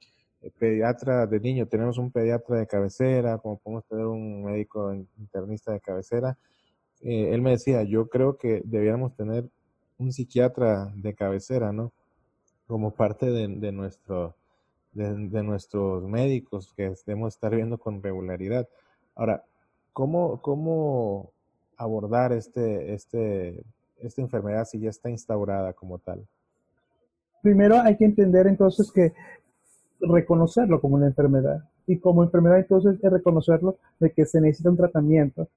pediatra 0.57 1.27
de 1.27 1.39
niño, 1.39 1.67
tenemos 1.67 1.97
un 1.97 2.11
pediatra 2.11 2.57
de 2.57 2.67
cabecera, 2.67 3.37
como 3.37 3.57
podemos 3.57 3.85
tener 3.85 4.05
un 4.05 4.43
médico 4.43 4.93
internista 5.17 5.71
de 5.73 5.81
cabecera, 5.81 6.37
eh, 7.01 7.29
él 7.33 7.41
me 7.41 7.51
decía, 7.51 7.83
yo 7.83 8.09
creo 8.09 8.37
que 8.37 8.61
debiéramos 8.65 9.15
tener 9.15 9.45
un 9.97 10.11
psiquiatra 10.11 10.91
de 10.95 11.13
cabecera, 11.13 11.71
¿no? 11.71 11.91
Como 12.67 12.91
parte 12.91 13.31
de, 13.31 13.71
nuestro, 13.71 14.35
de, 14.93 15.43
nuestros 15.43 16.03
médicos 16.03 16.73
que 16.75 16.93
debemos 17.05 17.33
estar 17.33 17.55
viendo 17.55 17.77
con 17.77 18.01
regularidad. 18.01 18.67
Ahora, 19.15 19.43
¿cómo, 19.91 20.41
cómo 20.41 21.31
abordar 21.77 22.31
este, 22.31 22.93
este, 22.93 23.63
esta 23.97 24.21
enfermedad 24.21 24.65
si 24.65 24.79
ya 24.79 24.89
está 24.89 25.09
instaurada 25.09 25.73
como 25.73 25.97
tal? 25.99 26.27
primero 27.41 27.79
hay 27.81 27.95
que 27.95 28.05
entender 28.05 28.47
entonces 28.47 28.91
que 28.91 29.13
reconocerlo 29.99 30.79
como 30.81 30.95
una 30.95 31.07
enfermedad. 31.07 31.63
Y 31.87 31.97
como 31.97 32.23
enfermedad 32.23 32.59
entonces 32.59 32.97
es 33.01 33.11
reconocerlo 33.11 33.77
de 33.99 34.11
que 34.11 34.25
se 34.25 34.41
necesita 34.41 34.69
un 34.69 34.77
tratamiento. 34.77 35.47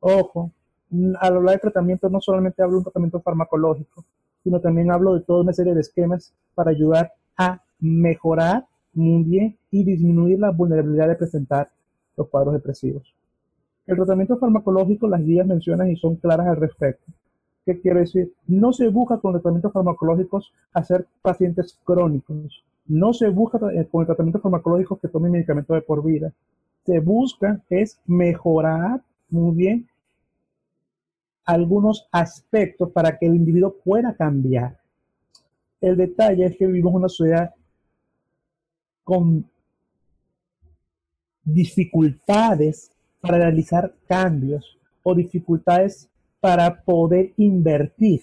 Ojo, 0.00 0.50
al 1.20 1.36
hablar 1.36 1.54
de 1.56 1.60
tratamiento 1.60 2.08
no 2.08 2.20
solamente 2.20 2.62
hablo 2.62 2.74
de 2.74 2.78
un 2.78 2.84
tratamiento 2.84 3.20
farmacológico, 3.20 4.04
sino 4.42 4.60
también 4.60 4.90
hablo 4.90 5.14
de 5.14 5.20
toda 5.20 5.42
una 5.42 5.52
serie 5.52 5.74
de 5.74 5.80
esquemas 5.80 6.32
para 6.54 6.70
ayudar 6.70 7.12
a 7.36 7.60
mejorar 7.80 8.66
muy 8.94 9.22
bien 9.24 9.56
y 9.70 9.84
disminuir 9.84 10.38
la 10.38 10.50
vulnerabilidad 10.50 11.08
de 11.08 11.16
presentar 11.16 11.70
los 12.16 12.28
cuadros 12.28 12.54
depresivos. 12.54 13.14
El 13.86 13.96
tratamiento 13.96 14.36
farmacológico, 14.38 15.06
las 15.06 15.22
guías 15.22 15.46
mencionan 15.46 15.90
y 15.90 15.96
son 15.96 16.16
claras 16.16 16.48
al 16.48 16.56
respecto. 16.56 17.04
¿Qué 17.64 17.80
quiere 17.80 18.00
decir? 18.00 18.32
No 18.46 18.72
se 18.72 18.88
busca 18.88 19.18
con 19.18 19.32
tratamientos 19.32 19.72
farmacológicos 19.72 20.52
hacer 20.72 21.06
pacientes 21.22 21.78
crónicos. 21.84 22.64
No 22.88 23.12
se 23.12 23.28
busca 23.28 23.58
eh, 23.72 23.86
con 23.90 24.02
el 24.02 24.06
tratamiento 24.06 24.40
farmacológico 24.40 24.98
que 24.98 25.08
tomen 25.08 25.32
medicamentos 25.32 25.74
de 25.74 25.82
por 25.82 26.04
vida. 26.04 26.32
se 26.84 27.00
busca 27.00 27.60
es 27.68 28.00
mejorar 28.06 29.02
muy 29.28 29.56
bien 29.56 29.88
algunos 31.44 32.08
aspectos 32.12 32.90
para 32.90 33.16
que 33.16 33.26
el 33.26 33.34
individuo 33.34 33.74
pueda 33.84 34.14
cambiar. 34.14 34.78
El 35.80 35.96
detalle 35.96 36.46
es 36.46 36.56
que 36.56 36.66
vivimos 36.66 36.94
una 36.94 37.08
sociedad 37.08 37.54
con 39.04 39.48
dificultades 41.44 42.90
para 43.20 43.38
realizar 43.38 43.94
cambios 44.06 44.76
o 45.02 45.14
dificultades 45.14 46.08
para 46.40 46.82
poder 46.82 47.32
invertir 47.36 48.22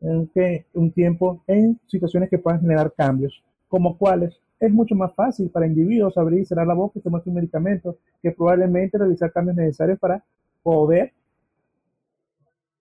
en 0.00 0.28
un 0.74 0.90
tiempo 0.90 1.42
en 1.46 1.78
situaciones 1.86 2.28
que 2.28 2.38
puedan 2.38 2.60
generar 2.60 2.92
cambios, 2.92 3.42
como 3.70 3.96
cuáles 3.96 4.38
es 4.58 4.70
mucho 4.70 4.94
más 4.94 5.14
fácil 5.14 5.48
para 5.48 5.66
individuos 5.66 6.18
abrir 6.18 6.40
y 6.40 6.44
cerrar 6.44 6.66
la 6.66 6.74
boca 6.74 6.98
y 6.98 7.02
tomar 7.02 7.22
un 7.24 7.34
medicamento 7.34 7.96
que 8.20 8.32
probablemente 8.32 8.98
realizar 8.98 9.32
cambios 9.32 9.56
necesarios 9.56 9.98
para 9.98 10.22
poder 10.62 11.12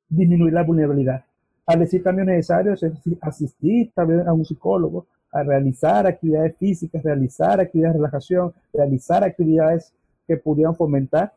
disminuir 0.10 0.51
la 0.51 0.63
vulnerabilidad. 0.63 1.24
Al 1.65 1.79
decir 1.79 2.03
cambios 2.03 2.27
necesarios 2.27 2.84
es 2.84 2.93
asistir 3.22 3.91
también 3.93 4.27
a 4.27 4.34
un 4.34 4.43
psicólogo, 4.43 5.05
a 5.31 5.43
realizar 5.43 6.08
actividades 6.08 6.58
físicas, 6.58 7.03
realizar 7.03 7.62
actividades 7.62 7.93
de 7.93 8.00
relajación, 8.00 8.53
realizar 8.74 9.24
actividades 9.24 9.93
que 10.27 10.38
pudieran 10.38 10.75
fomentar 10.75 11.31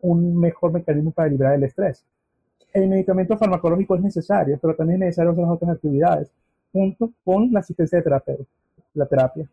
un 0.00 0.36
mejor 0.36 0.72
mecanismo 0.72 1.10
para 1.10 1.28
liberar 1.28 1.54
el 1.54 1.64
estrés. 1.64 2.02
El 2.72 2.88
medicamento 2.88 3.36
farmacológico 3.36 3.94
es 3.94 4.02
necesario, 4.02 4.58
pero 4.60 4.74
también 4.74 5.02
es 5.02 5.08
necesario 5.08 5.32
hacer 5.32 5.44
otras 5.44 5.70
actividades 5.72 6.32
junto 6.72 7.12
con 7.24 7.52
la 7.52 7.60
asistencia 7.60 7.98
de 7.98 8.04
terapia, 8.04 8.36
la 8.96 9.06
terapia. 9.06 9.48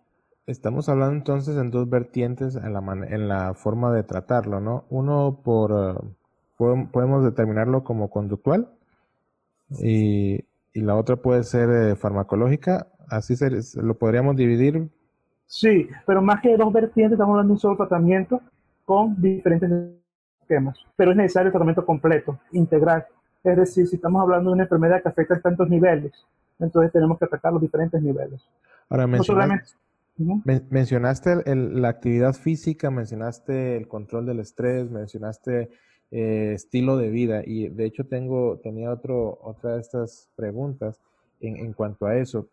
Estamos 0.46 0.90
hablando 0.90 1.16
entonces 1.16 1.58
en 1.58 1.72
dos 1.72 1.90
vertientes 1.90 2.56
en 2.56 2.74
la, 2.74 2.80
en 3.10 3.28
la 3.28 3.54
forma 3.54 3.94
de 3.94 4.04
tratarlo, 4.04 4.60
¿no? 4.60 4.86
Uno 4.90 5.40
por, 5.44 5.72
eh, 5.72 6.88
podemos 6.92 7.24
determinarlo 7.24 7.84
como 7.84 8.10
conductual 8.10 8.70
y, 9.80 10.44
la 10.74 10.96
otra 10.96 11.18
puede 11.18 11.44
ser 11.44 11.70
eh, 11.70 11.96
farmacológica, 11.96 12.88
así 13.08 13.36
se, 13.36 13.52
lo 13.80 13.94
podríamos 13.94 14.36
dividir. 14.36 14.90
Sí, 15.46 15.88
pero 16.08 16.20
más 16.20 16.42
que 16.42 16.58
dos 16.58 16.74
vertientes, 16.74 17.14
estamos 17.14 17.34
hablando 17.34 17.50
de 17.50 17.54
un 17.54 17.60
solo 17.60 17.78
tratamiento 17.78 18.42
con 18.84 19.22
diferentes 19.22 19.70
esquemas, 20.42 20.80
pero 20.96 21.12
es 21.12 21.18
necesario 21.18 21.48
el 21.48 21.52
tratamiento 21.52 21.86
completo, 21.86 22.40
integral. 22.54 23.06
Es 23.44 23.56
decir, 23.56 23.88
si 23.88 23.98
estamos 23.98 24.22
hablando 24.24 24.50
de 24.50 24.56
una 24.56 24.64
enfermedad 24.64 25.04
que 25.04 25.10
afecta 25.10 25.36
a 25.36 25.42
tantos 25.42 25.70
niveles, 25.70 26.12
entonces 26.64 26.92
tenemos 26.92 27.20
que 27.20 27.26
atacar 27.26 27.54
los 27.54 27.62
diferentes 27.62 28.02
niveles. 28.02 28.42
Ahora, 28.90 29.08
no 29.08 29.18
mencionaste 30.70 31.44
la 31.56 31.90
actividad 31.90 32.34
física, 32.34 32.92
mencionaste 32.92 33.78
el 33.78 33.88
control 33.88 34.26
del 34.26 34.40
estrés, 34.40 34.90
mencionaste 34.92 35.72
eh, 36.12 36.54
estilo 36.54 36.98
de 36.98 37.10
vida 37.10 37.42
y 37.44 37.70
de 37.70 37.86
hecho 37.86 38.06
tengo, 38.06 38.60
tenía 38.62 38.92
otro, 38.92 39.40
otra 39.42 39.76
de 39.76 39.82
estas 39.82 40.30
preguntas 40.36 41.00
en, 41.40 41.74
cuanto 41.74 42.06
a 42.06 42.16
eso. 42.18 42.48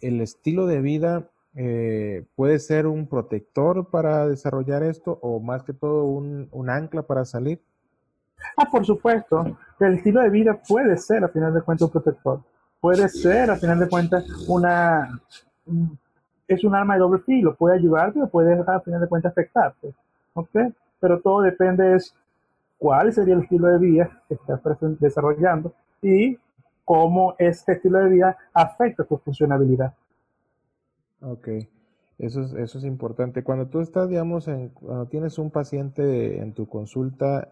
¿El 0.00 0.20
estilo 0.20 0.66
de 0.66 0.80
vida 0.80 1.30
eh, 1.56 2.24
puede 2.36 2.58
ser 2.58 2.86
un 2.86 3.08
protector 3.08 3.88
para 3.90 4.28
desarrollar 4.28 4.82
esto 4.82 5.18
o 5.22 5.40
más 5.40 5.62
que 5.62 5.72
todo 5.72 6.04
un, 6.04 6.48
un 6.52 6.70
ancla 6.70 7.02
para 7.02 7.24
salir? 7.24 7.60
Ah, 8.56 8.68
por 8.70 8.84
supuesto. 8.84 9.56
El 9.80 9.94
estilo 9.94 10.20
de 10.20 10.30
vida 10.30 10.60
puede 10.68 10.96
ser, 10.98 11.24
a 11.24 11.28
final 11.28 11.54
de 11.54 11.62
cuentas, 11.62 11.86
un 11.86 11.92
protector. 11.92 12.40
Puede 12.80 13.08
ser, 13.08 13.50
a 13.50 13.56
final 13.56 13.80
de 13.80 13.88
cuentas, 13.88 14.24
una, 14.46 15.20
es 16.46 16.64
un 16.64 16.74
arma 16.74 16.94
de 16.94 17.00
doble 17.00 17.22
filo, 17.22 17.54
puede 17.54 17.76
ayudarte 17.76 18.22
o 18.22 18.28
puede, 18.28 18.54
a 18.54 18.80
final 18.80 19.00
de 19.00 19.08
cuentas, 19.08 19.32
afectarte. 19.32 19.94
¿ok? 20.34 20.56
Pero 21.00 21.20
todo 21.20 21.42
depende 21.42 21.84
de 21.84 22.02
cuál 22.78 23.12
sería 23.12 23.34
el 23.34 23.42
estilo 23.42 23.68
de 23.68 23.78
vida 23.78 24.22
que 24.28 24.34
estás 24.34 24.60
desarrollando 25.00 25.72
y 26.00 26.38
cómo 26.84 27.34
este 27.38 27.72
estilo 27.72 27.98
de 27.98 28.08
vida 28.08 28.36
afecta 28.52 29.04
tu 29.04 29.18
funcionabilidad. 29.18 29.92
Ok, 31.20 31.48
eso 32.18 32.42
es, 32.42 32.52
eso 32.54 32.78
es 32.78 32.84
importante. 32.84 33.42
Cuando 33.42 33.66
tú 33.66 33.80
estás, 33.80 34.08
digamos, 34.08 34.48
en, 34.48 34.68
cuando 34.70 35.06
tienes 35.06 35.38
un 35.38 35.50
paciente 35.50 36.40
en 36.40 36.52
tu 36.52 36.68
consulta, 36.68 37.48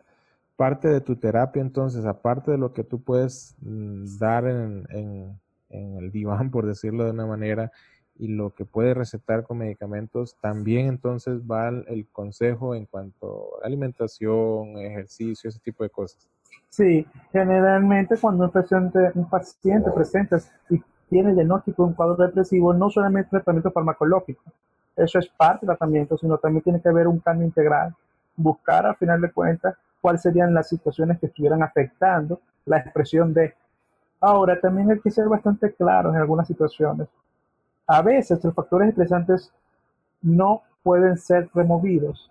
parte 0.57 0.89
de 0.89 1.01
tu 1.01 1.17
terapia, 1.17 1.61
entonces, 1.61 2.05
aparte 2.07 2.51
de 2.51 2.59
lo 2.59 2.73
que 2.73 2.83
tú 2.83 3.01
puedes 3.03 3.55
mm, 3.61 4.19
dar 4.19 4.47
en, 4.47 4.87
en, 4.91 5.39
el 5.99 6.11
diván, 6.11 6.51
por 6.51 6.67
decirlo 6.67 7.05
de 7.05 7.11
una 7.11 7.27
manera, 7.27 7.71
y 8.19 8.29
lo 8.29 8.55
que 8.55 8.65
puede 8.65 8.95
recetar 8.95 9.45
con 9.45 9.59
medicamentos, 9.59 10.37
también 10.41 10.87
entonces 10.87 11.43
va 11.43 11.69
el 11.69 12.07
consejo 12.11 12.75
en 12.75 12.87
cuanto 12.87 13.63
a 13.63 13.67
alimentación, 13.67 14.79
ejercicio, 14.79 15.49
ese 15.49 15.59
tipo 15.61 15.85
de 15.85 15.91
cosas. 15.91 16.27
Sí, 16.71 17.07
generalmente 17.31 18.17
cuando 18.19 18.45
un 18.45 18.51
paciente, 18.51 19.11
un 19.15 19.29
paciente 19.29 19.91
presenta 19.91 20.39
y 20.71 20.81
tiene 21.11 21.35
diagnóstico 21.35 21.83
de 21.83 21.89
un 21.91 21.95
cuadro 21.95 22.27
depresivo, 22.27 22.73
no 22.73 22.89
solamente 22.89 23.31
tratamiento 23.31 23.71
farmacológico, 23.71 24.43
eso 24.97 25.19
es 25.19 25.29
parte 25.29 25.67
del 25.67 25.77
tratamiento, 25.77 26.17
sino 26.17 26.39
también 26.39 26.63
tiene 26.63 26.81
que 26.81 26.89
haber 26.89 27.07
un 27.07 27.19
cambio 27.19 27.47
integral, 27.47 27.95
buscar 28.35 28.87
al 28.87 28.97
final 28.97 29.21
de 29.21 29.31
cuentas 29.31 29.77
cuáles 30.07 30.23
serían 30.23 30.55
las 30.55 30.69
situaciones 30.69 31.19
que 31.19 31.27
estuvieran 31.27 31.65
afectando 31.65 32.41
la 32.65 32.79
expresión 32.79 33.35
de. 33.35 33.55
Ahora, 34.21 34.61
también 34.61 34.89
hay 34.89 35.01
que 35.01 35.11
ser 35.11 35.29
bastante 35.29 35.73
claros 35.73 36.15
en 36.15 36.21
algunas 36.21 36.47
situaciones. 36.47 37.09
A 37.89 38.03
veces 38.03 38.45
los 38.45 38.55
factores 38.55 38.91
estresantes 38.91 39.53
no 40.23 40.63
pueden 40.85 41.19
ser 41.19 41.51
removidos. 41.53 42.31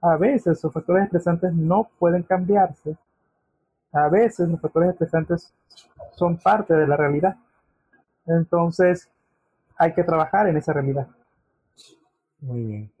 A 0.00 0.16
veces 0.16 0.62
los 0.62 0.72
factores 0.72 1.06
estresantes 1.06 1.52
no 1.52 1.90
pueden 1.98 2.22
cambiarse. 2.22 2.96
A 3.90 4.08
veces 4.08 4.48
los 4.48 4.60
factores 4.60 4.90
estresantes 4.90 5.52
son 6.12 6.36
parte 6.36 6.74
de 6.74 6.86
la 6.86 6.96
realidad. 6.96 7.34
Entonces, 8.24 9.10
hay 9.76 9.94
que 9.94 10.04
trabajar 10.04 10.46
en 10.46 10.58
esa 10.58 10.72
realidad. 10.72 11.08
Muy 12.38 12.62
bien. 12.62 12.92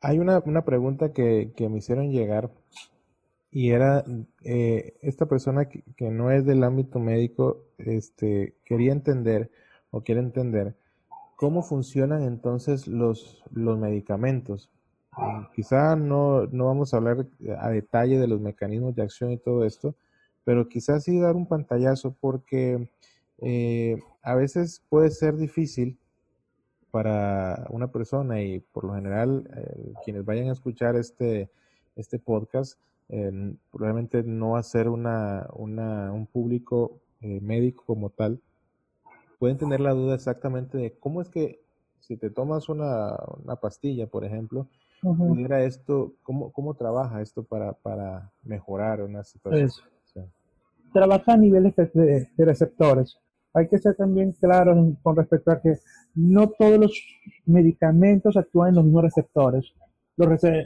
Hay 0.00 0.18
una, 0.18 0.40
pregunta 0.64 1.12
que, 1.12 1.52
me 1.58 1.76
hicieron 1.76 2.10
llegar 2.10 2.48
y 3.52 3.70
era, 3.70 4.04
eh, 4.42 4.94
esta 5.02 5.26
persona 5.26 5.66
que, 5.66 5.84
que, 5.96 6.10
no 6.10 6.32
es 6.32 6.44
del 6.44 6.64
ámbito 6.64 6.98
médico, 6.98 7.66
este, 7.78 8.56
quería 8.64 8.92
entender 8.92 9.50
o 9.90 10.00
quiere 10.00 10.20
entender 10.20 10.74
¿Cómo 11.42 11.64
funcionan 11.64 12.22
entonces 12.22 12.86
los, 12.86 13.42
los 13.50 13.76
medicamentos? 13.76 14.70
Eh, 15.18 15.46
quizá 15.56 15.96
no, 15.96 16.46
vamos 16.52 16.94
a 16.94 16.98
hablar 16.98 17.26
a 17.58 17.68
detalle 17.70 18.16
de 18.16 18.28
los 18.28 18.40
mecanismos 18.40 18.94
de 18.94 19.02
acción 19.02 19.32
y 19.32 19.38
todo 19.38 19.64
esto, 19.64 19.96
pero 20.44 20.68
quizás 20.68 21.02
sí 21.02 21.18
dar 21.18 21.34
un 21.34 21.48
pantallazo 21.48 22.14
porque 22.20 22.88
eh, 23.38 24.00
a 24.22 24.36
veces 24.36 24.84
puede 24.88 25.10
ser 25.10 25.36
difícil 25.36 25.98
para 26.92 27.66
una 27.70 27.90
persona 27.90 28.40
y 28.40 28.60
por 28.60 28.84
lo 28.84 28.94
general 28.94 29.50
eh, 29.56 29.94
quienes 30.04 30.24
vayan 30.24 30.48
a 30.48 30.52
escuchar 30.52 30.94
este, 30.94 31.50
este 31.96 32.20
podcast 32.20 32.78
probablemente 33.70 34.22
no 34.22 34.50
va 34.50 34.60
a 34.60 34.62
ser 34.62 34.88
una, 34.88 35.46
un 35.52 36.28
público 36.32 37.00
médico 37.20 37.84
como 37.86 38.10
tal, 38.10 38.40
pueden 39.38 39.58
tener 39.58 39.80
la 39.80 39.92
duda 39.92 40.14
exactamente 40.14 40.78
de 40.78 40.92
cómo 40.92 41.20
es 41.20 41.28
que 41.28 41.60
si 41.98 42.16
te 42.16 42.30
tomas 42.30 42.68
una, 42.68 43.16
pastilla, 43.60 44.06
por 44.06 44.24
ejemplo, 44.24 44.68
pudiera 45.00 45.64
esto, 45.64 46.12
cómo, 46.22 46.52
cómo 46.52 46.74
trabaja 46.74 47.20
esto 47.20 47.42
para, 47.42 47.72
para 47.72 48.30
mejorar 48.44 49.02
una 49.02 49.24
situación. 49.24 49.70
Trabaja 50.92 51.32
a 51.32 51.36
niveles 51.36 51.74
de, 51.76 52.28
receptores. 52.38 53.18
Hay 53.54 53.68
que 53.68 53.78
ser 53.78 53.94
también 53.94 54.32
claros 54.32 54.76
con 55.02 55.16
respecto 55.16 55.50
a 55.50 55.60
que 55.60 55.78
no 56.14 56.48
todos 56.50 56.78
los 56.78 57.02
medicamentos 57.46 58.36
actúan 58.36 58.70
en 58.70 58.74
los 58.76 58.84
mismos 58.84 59.04
receptores. 59.04 59.72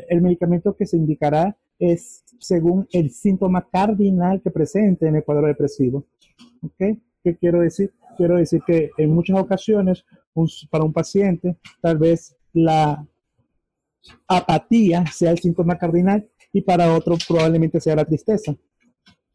el 0.09 0.23
medicamento 0.23 0.75
que 0.75 0.87
se 0.87 0.97
indicará 0.97 1.57
es 1.79 2.25
según 2.39 2.87
el 2.93 3.11
síntoma 3.11 3.67
cardinal 3.71 4.41
que 4.43 4.51
presente 4.51 5.07
en 5.07 5.17
el 5.17 5.25
cuadro 5.25 5.47
depresivo. 5.47 6.07
¿Okay? 6.63 7.01
¿Qué 7.23 7.37
quiero 7.37 7.61
decir? 7.61 7.93
quiero 8.17 8.37
decir 8.37 8.63
que 8.67 8.91
en 8.97 9.15
muchas 9.15 9.39
ocasiones 9.39 10.05
para 10.71 10.85
un 10.85 10.93
paciente 10.93 11.57
tal 11.81 11.99
vez 11.99 12.37
la 12.53 13.07
apatía 14.27 15.05
sea 15.07 15.31
el 15.31 15.39
síntoma 15.39 15.79
cardinal 15.79 16.29
y 16.53 16.63
para 16.63 16.95
otro 16.95 17.17
probablemente 17.29 17.81
sea 17.81 17.97
la 17.97 18.05
tristeza. 18.05 18.57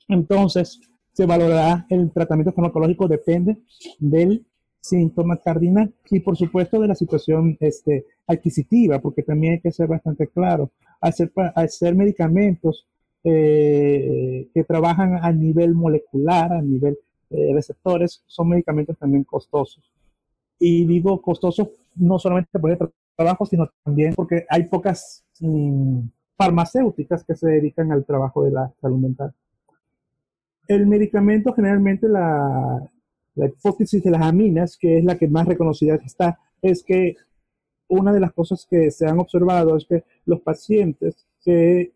Entonces, 0.07 0.79
se 1.13 1.25
valorará 1.25 1.85
el 1.89 2.11
tratamiento 2.11 2.53
farmacológico 2.53 3.07
depende 3.07 3.57
del 3.99 4.45
síntoma 4.81 5.37
cardinal 5.37 5.93
y 6.09 6.19
por 6.19 6.35
supuesto 6.35 6.81
de 6.81 6.87
la 6.87 6.95
situación 6.95 7.55
este, 7.59 8.07
adquisitiva, 8.27 8.99
porque 8.99 9.21
también 9.21 9.53
hay 9.53 9.59
que 9.61 9.71
ser 9.71 9.87
bastante 9.87 10.27
claro. 10.27 10.71
Hacer, 10.99 11.31
hacer 11.55 11.95
medicamentos 11.95 12.87
eh, 13.23 14.49
que 14.53 14.63
trabajan 14.63 15.23
a 15.23 15.31
nivel 15.31 15.75
molecular, 15.75 16.51
a 16.51 16.61
nivel 16.61 16.97
eh, 17.29 17.51
receptores 17.53 18.23
son 18.25 18.49
medicamentos 18.49 18.97
también 18.97 19.23
costosos. 19.23 19.83
Y 20.59 20.85
digo 20.85 21.21
costosos 21.21 21.69
no 21.95 22.19
solamente 22.19 22.59
por 22.59 22.71
el 22.71 22.77
trabajo, 23.15 23.45
sino 23.45 23.69
también 23.83 24.13
porque 24.15 24.45
hay 24.49 24.63
pocas 24.65 25.23
mm, 25.39 25.99
farmacéuticas 26.35 27.23
que 27.23 27.35
se 27.35 27.47
dedican 27.47 27.91
al 27.91 28.05
trabajo 28.05 28.43
de 28.43 28.51
la 28.51 28.73
salud 28.81 28.97
mental. 28.97 29.33
El 30.67 30.87
medicamento, 30.87 31.53
generalmente 31.53 32.07
la, 32.07 32.89
la 33.35 33.47
hipótesis 33.47 34.03
de 34.03 34.11
las 34.11 34.21
aminas, 34.21 34.77
que 34.77 34.97
es 34.97 35.03
la 35.03 35.17
que 35.17 35.27
más 35.27 35.47
reconocida 35.47 35.95
está, 35.95 36.39
es 36.61 36.83
que 36.83 37.15
una 37.87 38.13
de 38.13 38.19
las 38.19 38.33
cosas 38.33 38.65
que 38.69 38.91
se 38.91 39.05
han 39.05 39.19
observado 39.19 39.75
es 39.75 39.85
que 39.85 40.03
los 40.25 40.41
pacientes 40.41 41.27
que 41.43 41.91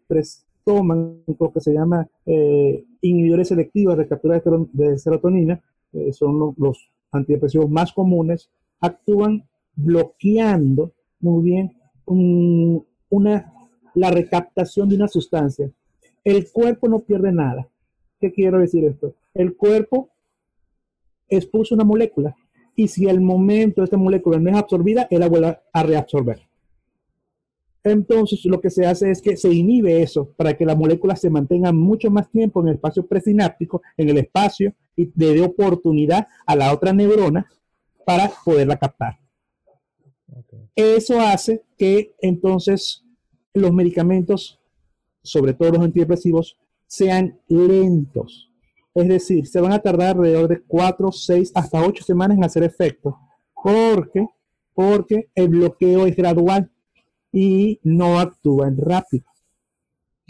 toman 0.63 1.21
lo 1.39 1.51
que 1.53 1.61
se 1.61 1.73
llama 1.73 2.07
eh, 2.25 2.83
inhibidores 3.01 3.49
selectivos 3.49 3.97
de 3.97 4.07
captura 4.07 4.41
de 4.73 4.97
serotonina, 4.97 5.61
eh, 5.93 6.11
son 6.11 6.55
los, 6.57 6.89
antidepresivos 7.11 7.69
más 7.69 7.93
comunes, 7.93 8.49
actúan 8.81 9.47
bloqueando 9.75 10.91
muy 11.21 11.43
bien 11.43 11.77
una, 12.05 13.53
la 13.93 14.11
recaptación 14.11 14.89
de 14.89 14.95
una 14.95 15.07
sustancia. 15.07 15.71
El 16.25 16.51
cuerpo 16.51 16.89
no 16.89 16.99
pierde 16.99 17.31
nada. 17.31 17.69
¿Qué 18.19 18.33
quiero 18.33 18.59
decir 18.59 18.83
esto? 18.83 19.13
El 19.33 19.55
cuerpo 19.55 20.09
expulsa 21.29 21.75
una 21.75 21.83
molécula 21.83 22.35
y 22.75 22.87
si 22.87 23.09
al 23.09 23.21
momento 23.21 23.83
esta 23.83 23.97
molécula 23.97 24.39
no 24.39 24.49
es 24.49 24.55
absorbida, 24.55 25.07
él 25.09 25.19
la 25.19 25.29
vuelve 25.29 25.57
a 25.71 25.83
reabsorber. 25.83 26.41
Entonces 27.83 28.43
lo 28.45 28.59
que 28.59 28.71
se 28.71 28.85
hace 28.85 29.11
es 29.11 29.21
que 29.21 29.37
se 29.37 29.53
inhibe 29.53 30.01
eso 30.01 30.33
para 30.35 30.57
que 30.57 30.65
la 30.65 30.75
molécula 30.75 31.15
se 31.15 31.29
mantenga 31.29 31.71
mucho 31.71 32.09
más 32.09 32.29
tiempo 32.31 32.61
en 32.61 32.69
el 32.69 32.73
espacio 32.75 33.05
presináptico, 33.05 33.81
en 33.95 34.09
el 34.09 34.17
espacio, 34.17 34.73
y 34.95 35.11
le 35.15 35.35
dé 35.35 35.41
oportunidad 35.41 36.27
a 36.47 36.55
la 36.55 36.73
otra 36.73 36.93
neurona 36.93 37.45
para 38.05 38.31
poderla 38.43 38.77
captar. 38.77 39.19
Eso 40.75 41.21
hace 41.21 41.63
que 41.77 42.15
entonces 42.21 43.03
los 43.53 43.71
medicamentos, 43.71 44.59
sobre 45.21 45.53
todo 45.53 45.71
los 45.71 45.81
antidepresivos, 45.81 46.57
sean 46.87 47.39
lentos. 47.47 48.44
Es 48.95 49.09
decir, 49.09 49.45
se 49.45 49.59
van 49.59 49.73
a 49.73 49.79
tardar 49.79 50.15
alrededor 50.15 50.47
de 50.47 50.63
4, 50.63 51.11
6, 51.11 51.51
hasta 51.53 51.85
8 51.85 52.03
semanas 52.05 52.37
en 52.37 52.45
hacer 52.45 52.63
efecto. 52.63 53.17
Porque, 53.53 54.25
porque 54.73 55.29
el 55.35 55.49
bloqueo 55.49 56.07
es 56.07 56.15
gradual 56.15 56.71
y 57.31 57.79
no 57.83 58.17
actúan 58.19 58.77
rápido. 58.77 59.25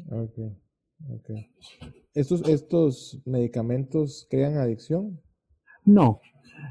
Ok, 0.10 0.40
ok. 1.12 1.30
¿Estos, 2.16 2.48
¿Estos 2.50 3.22
medicamentos 3.26 4.26
crean 4.32 4.58
adicción? 4.58 5.22
No. 5.84 6.20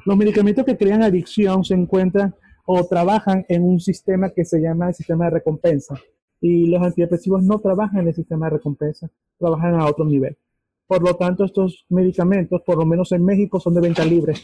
Los 0.05 0.17
medicamentos 0.17 0.65
que 0.65 0.77
crean 0.77 1.03
adicción 1.05 1.63
se 1.63 1.75
encuentran 1.75 2.35
o 2.67 2.85
trabajan 2.85 3.45
en 3.49 3.63
un 3.63 3.79
sistema 3.79 4.31
que 4.31 4.45
se 4.45 4.61
llama 4.61 4.89
el 4.89 4.95
sistema 4.95 5.27
de 5.27 5.31
recompensa. 5.31 5.95
Y 6.41 6.67
los 6.67 6.83
antidepresivos 6.83 7.45
no 7.45 7.61
trabajan 7.61 8.01
en 8.01 8.09
el 8.09 8.15
sistema 8.15 8.47
de 8.47 8.57
recompensa, 8.57 9.09
trabajan 9.39 9.75
a 9.77 9.87
otro 9.87 10.05
nivel. 10.05 10.37
Por 10.87 11.03
lo 11.03 11.15
tanto, 11.17 11.45
estos 11.45 11.87
medicamentos, 11.89 12.63
por 12.63 12.79
lo 12.79 12.85
menos 12.85 13.13
en 13.13 13.25
México, 13.25 13.59
son 13.59 13.75
de 13.75 13.81
venta 13.81 14.05
libre. 14.05 14.35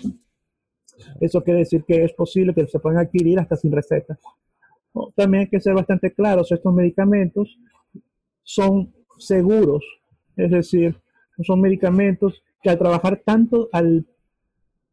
Eso 1.20 1.42
quiere 1.42 1.60
decir 1.60 1.84
que 1.84 2.04
es 2.04 2.12
posible 2.12 2.54
que 2.54 2.66
se 2.66 2.78
puedan 2.78 2.98
adquirir 2.98 3.38
hasta 3.38 3.56
sin 3.56 3.72
receta. 3.72 4.18
También 5.14 5.42
hay 5.42 5.48
que 5.48 5.60
ser 5.60 5.74
bastante 5.74 6.12
claros, 6.12 6.50
estos 6.50 6.74
medicamentos 6.74 7.58
son 8.42 8.92
seguros, 9.18 9.84
es 10.36 10.50
decir, 10.50 10.96
son 11.44 11.60
medicamentos 11.60 12.42
que 12.62 12.70
al 12.70 12.78
trabajar 12.78 13.22
tanto, 13.24 13.68
al 13.72 14.06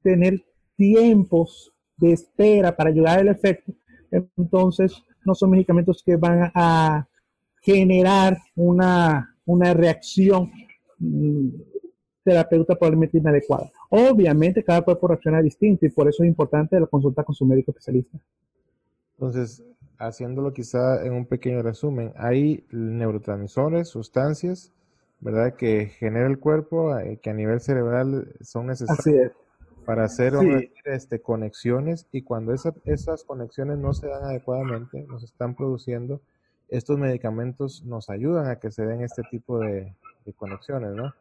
tener 0.03 0.45
tiempos 0.75 1.73
de 1.97 2.11
espera 2.11 2.75
para 2.75 2.91
ayudar 2.91 3.19
al 3.19 3.29
efecto, 3.29 3.73
entonces 4.11 5.03
no 5.25 5.33
son 5.33 5.49
medicamentos 5.49 6.03
que 6.05 6.15
van 6.15 6.51
a 6.53 7.07
generar 7.61 8.37
una, 8.55 9.35
una 9.45 9.73
reacción 9.73 10.51
terapeuta 12.23 12.75
probablemente 12.75 13.17
inadecuada. 13.17 13.71
Obviamente 13.89 14.63
cada 14.63 14.81
cuerpo 14.81 15.07
reacciona 15.07 15.41
distinto 15.41 15.86
y 15.86 15.89
por 15.89 16.10
eso 16.10 16.23
es 16.23 16.27
importante 16.29 16.79
la 16.79 16.88
consulta 16.88 17.23
con 17.23 17.33
su 17.33 17.45
médico 17.45 17.71
especialista. 17.71 18.17
Entonces, 19.13 19.63
haciéndolo 19.97 20.53
quizá 20.53 21.05
en 21.05 21.13
un 21.13 21.25
pequeño 21.25 21.62
resumen, 21.62 22.13
hay 22.17 22.65
neurotransmisores, 22.69 23.88
sustancias, 23.88 24.73
¿verdad? 25.19 25.55
Que 25.55 25.88
genera 25.88 26.27
el 26.27 26.38
cuerpo, 26.38 26.97
eh, 26.99 27.19
que 27.21 27.29
a 27.29 27.33
nivel 27.33 27.62
cerebral 27.62 28.36
son 28.41 28.67
necesarias 28.67 29.31
para 29.86 30.03
hacer 30.03 30.33
este, 30.83 31.21
conexiones 31.21 32.07
y 32.12 32.23
cuando 32.23 32.53
esas 32.53 33.23
conexiones 33.23 33.77
no 33.77 33.93
se 33.93 34.07
dan 34.07 34.25
adecuadamente, 34.25 35.05
no 35.07 35.17
se 35.17 35.27
están 35.27 35.55
produciendo, 35.55 36.19
estos 36.67 36.99
medicamentos 36.99 37.86
nos 37.86 38.10
ayudan 38.10 38.47
a 38.47 38.60
que 38.60 38.69
se 38.69 38.86
den 38.86 39.01
este 39.01 39.21
tipo 39.31 39.60
de, 39.60 39.95
conexiones, 40.33 40.93
¿no? 40.93 41.13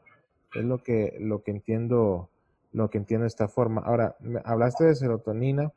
Es 0.54 0.64
lo 0.64 0.82
que, 0.82 1.16
lo 1.20 1.42
que 1.42 1.50
entiendo, 1.50 2.28
lo 2.72 2.90
que 2.90 2.98
entiendo 2.98 3.22
de 3.22 3.28
esta 3.28 3.48
forma. 3.48 3.82
Ahora, 3.82 4.16
hablaste 4.44 4.84
de 4.84 4.94
serotonina 4.94 5.72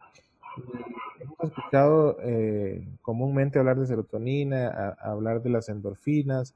hemos 1.20 1.38
escuchado 1.44 2.18
eh, 2.24 2.88
comúnmente 3.02 3.60
hablar 3.60 3.80
de 3.80 3.88
serotonina, 3.88 4.96
hablar 5.02 5.42
de 5.42 5.50
las 5.50 5.70
endorfinas. 5.70 6.56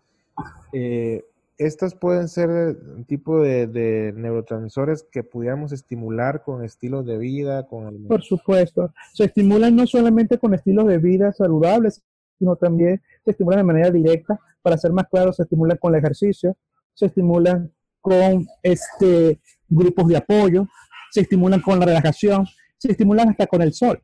Eh, 0.72 1.24
estas 1.58 1.94
pueden 1.94 2.28
ser 2.28 2.50
un 2.50 3.06
tipo 3.06 3.40
de, 3.40 4.14
neurotransmisores 4.16 5.04
que 5.04 5.24
pudiéramos 5.24 5.72
estimular 5.72 6.44
con 6.44 6.64
estilos 6.64 7.06
de 7.06 7.18
vida, 7.18 7.68
con 7.68 7.88
el... 7.88 7.98
Por 8.08 8.24
supuesto, 8.24 8.92
se 9.14 9.26
estimulan 9.26 9.76
no 9.76 9.86
solamente 9.86 10.40
con 10.40 10.54
estilos 10.54 10.88
de 10.88 10.98
vida 10.98 11.32
saludables, 11.32 12.02
sino 12.38 12.56
también 12.56 13.02
se 13.24 13.32
estimulan 13.32 13.60
de 13.60 13.64
manera 13.64 13.92
directa. 13.92 14.40
Para 14.62 14.78
ser 14.78 14.92
más 14.92 15.08
claro, 15.10 15.34
se 15.34 15.44
estimulan 15.44 15.78
con 15.78 15.94
el 15.94 16.00
ejercicio, 16.00 16.58
se 16.94 17.08
estimulan 17.08 17.72
con 18.02 18.46
este, 18.62 19.40
grupos 19.68 20.08
de 20.08 20.18
apoyo, 20.18 20.68
se 21.12 21.22
estimulan 21.22 21.62
con 21.62 21.80
la 21.80 21.86
relajación, 21.86 22.46
se 22.78 22.92
estimulan 22.92 23.30
hasta 23.30 23.48
con 23.48 23.62
el 23.62 23.74
sol 23.74 24.02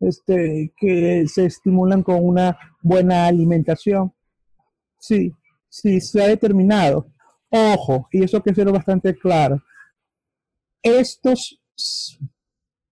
este, 0.00 0.72
que 0.76 1.26
se 1.26 1.46
estimulan 1.46 2.02
con 2.02 2.24
una 2.24 2.58
buena 2.82 3.26
alimentación. 3.26 4.12
Sí, 4.98 5.32
sí, 5.68 6.00
se 6.00 6.22
ha 6.22 6.28
determinado. 6.28 7.08
Ojo, 7.50 8.08
y 8.10 8.24
eso 8.24 8.42
que 8.42 8.54
ser 8.54 8.70
bastante 8.70 9.16
claro. 9.16 9.62
Estos, 10.82 11.60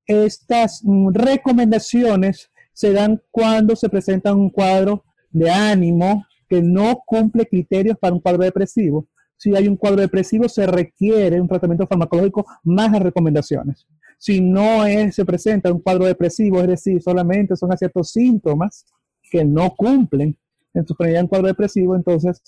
estas 0.07 0.83
recomendaciones 1.13 2.51
se 2.75 2.93
dan 2.93 3.23
cuando 3.31 3.75
se 3.75 3.89
presenta 3.89 4.35
un 4.35 4.51
cuadro 4.51 5.05
de 5.31 5.51
ánimo 5.51 6.27
que 6.49 6.61
no 6.61 7.03
cumple 7.07 7.47
criterios 7.47 7.97
para 7.99 8.13
un 8.13 8.21
cuadro 8.21 8.45
depresivo. 8.45 9.09
Si 9.37 9.57
hay 9.57 9.67
un 9.67 9.77
cuadro 9.77 10.03
depresivo, 10.03 10.49
se 10.49 10.67
requiere 10.67 11.41
un 11.41 11.49
tratamiento 11.49 11.87
farmacológico 11.87 12.45
más 12.63 12.93
las 12.93 13.03
recomendaciones 13.03 13.87
si 14.25 14.41
no 14.41 14.85
se 15.13 15.25
presenta 15.25 15.71
un 15.71 15.81
cuadro 15.81 16.07
depresivo, 16.07 16.61
es 16.61 16.67
decir, 16.67 17.03
solamente 17.03 17.57
son 17.57 17.77
ciertos 17.77 18.11
síntomas 18.11 18.87
que 19.31 19.45
no 19.45 19.75
cumplen 19.77 20.35
en 20.73 20.87
su 20.87 20.95
cuadro 20.95 21.47
depresivo, 21.47 21.95
entonces 21.95 22.41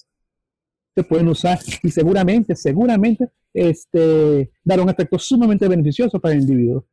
se 0.95 1.05
pueden 1.05 1.29
usar 1.29 1.59
y 1.83 1.91
seguramente, 1.91 2.57
seguramente, 2.57 3.29
este, 3.53 4.51
dar 4.65 4.81
un 4.81 4.89
efecto 4.89 5.19
sumamente 5.19 5.69
beneficioso 5.69 6.19
para 6.19 6.35
el 6.35 6.41
individuo. 6.41 6.87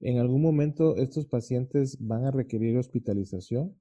¿En 0.00 0.18
algún 0.18 0.42
momento 0.42 0.96
estos 0.96 1.26
pacientes 1.26 1.96
van 2.00 2.24
a 2.24 2.30
requerir 2.30 2.76
hospitalización? 2.76 3.74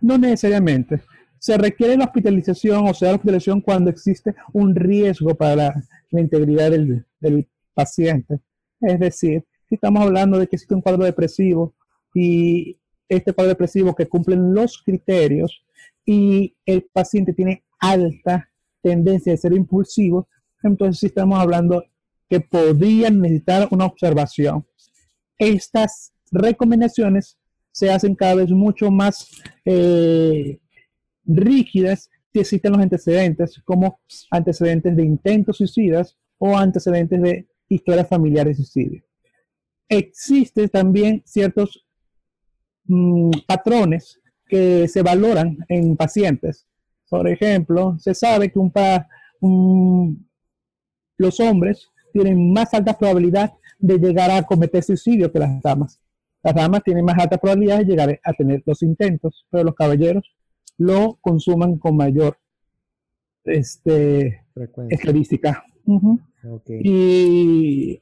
No 0.00 0.18
necesariamente. 0.18 1.00
Se 1.38 1.56
requiere 1.56 1.96
la 1.96 2.04
hospitalización 2.04 2.88
o 2.88 2.94
sea, 2.94 3.10
la 3.10 3.14
hospitalización 3.16 3.60
cuando 3.60 3.90
existe 3.90 4.34
un 4.52 4.74
riesgo 4.74 5.34
para 5.34 5.56
la, 6.10 6.20
integridad 6.20 6.70
del, 6.70 7.04
paciente. 7.74 8.40
Es 8.80 8.98
decir, 8.98 9.44
si 9.68 9.74
estamos 9.74 10.02
hablando 10.02 10.38
de 10.38 10.46
que 10.46 10.56
existe 10.56 10.74
un 10.74 10.80
cuadro 10.80 11.04
depresivo 11.04 11.74
y 12.14 12.78
este 13.06 13.34
cuadro 13.34 13.50
depresivo 13.50 13.94
que 13.94 14.08
cumplen 14.08 14.54
los 14.54 14.82
criterios 14.82 15.62
y 16.06 16.56
el 16.64 16.84
paciente 16.90 17.34
tiene 17.34 17.64
alta 17.78 18.48
tendencia 18.80 19.32
de 19.32 19.36
ser 19.36 19.52
impulsivo, 19.52 20.26
entonces 20.62 21.00
sí 21.00 21.06
estamos 21.06 21.38
hablando 21.38 21.84
que 22.30 22.40
podrían 22.40 23.20
necesitar 23.20 23.68
una 23.70 23.84
observación. 23.84 24.64
Estas 25.38 26.12
recomendaciones 26.30 27.36
se 27.72 27.90
hacen 27.90 28.14
cada 28.14 28.36
vez 28.36 28.50
mucho 28.50 28.90
más 28.90 29.28
eh, 29.64 30.58
rígidas 31.24 32.10
si 32.32 32.40
existen 32.40 32.72
los 32.72 32.80
antecedentes, 32.80 33.60
como 33.64 34.00
antecedentes 34.30 34.96
de 34.96 35.04
intentos 35.04 35.58
suicidas 35.58 36.16
o 36.38 36.56
antecedentes 36.56 37.20
de 37.22 37.46
historias 37.68 38.08
familiares 38.08 38.58
de 38.58 38.64
suicidio. 38.64 39.02
Existen 39.88 40.68
también 40.68 41.22
ciertos 41.24 41.86
mm, 42.84 43.30
patrones 43.46 44.20
que 44.46 44.88
se 44.88 45.02
valoran 45.02 45.58
en 45.68 45.96
pacientes. 45.96 46.66
Por 47.08 47.28
ejemplo, 47.28 47.96
se 47.98 48.14
sabe 48.14 48.50
que 48.50 48.58
un 48.58 50.26
los 51.18 51.40
hombres 51.40 51.90
tienen 52.12 52.52
más 52.52 52.72
alta 52.74 52.96
probabilidad 52.98 53.52
de 53.78 53.98
llegar 53.98 54.30
a 54.30 54.42
cometer 54.42 54.82
suicidio 54.82 55.30
que 55.30 55.38
las 55.38 55.60
damas. 55.62 56.00
Las 56.42 56.54
damas 56.54 56.82
tienen 56.84 57.04
más 57.04 57.18
alta 57.18 57.38
probabilidad 57.38 57.78
de 57.78 57.84
llegar 57.84 58.20
a 58.22 58.32
tener 58.32 58.62
los 58.64 58.82
intentos, 58.82 59.46
pero 59.50 59.64
los 59.64 59.74
caballeros 59.74 60.24
lo 60.78 61.18
consuman 61.20 61.78
con 61.78 61.96
mayor 61.96 62.38
este, 63.44 64.42
estadística. 64.90 65.64
Y 66.68 68.00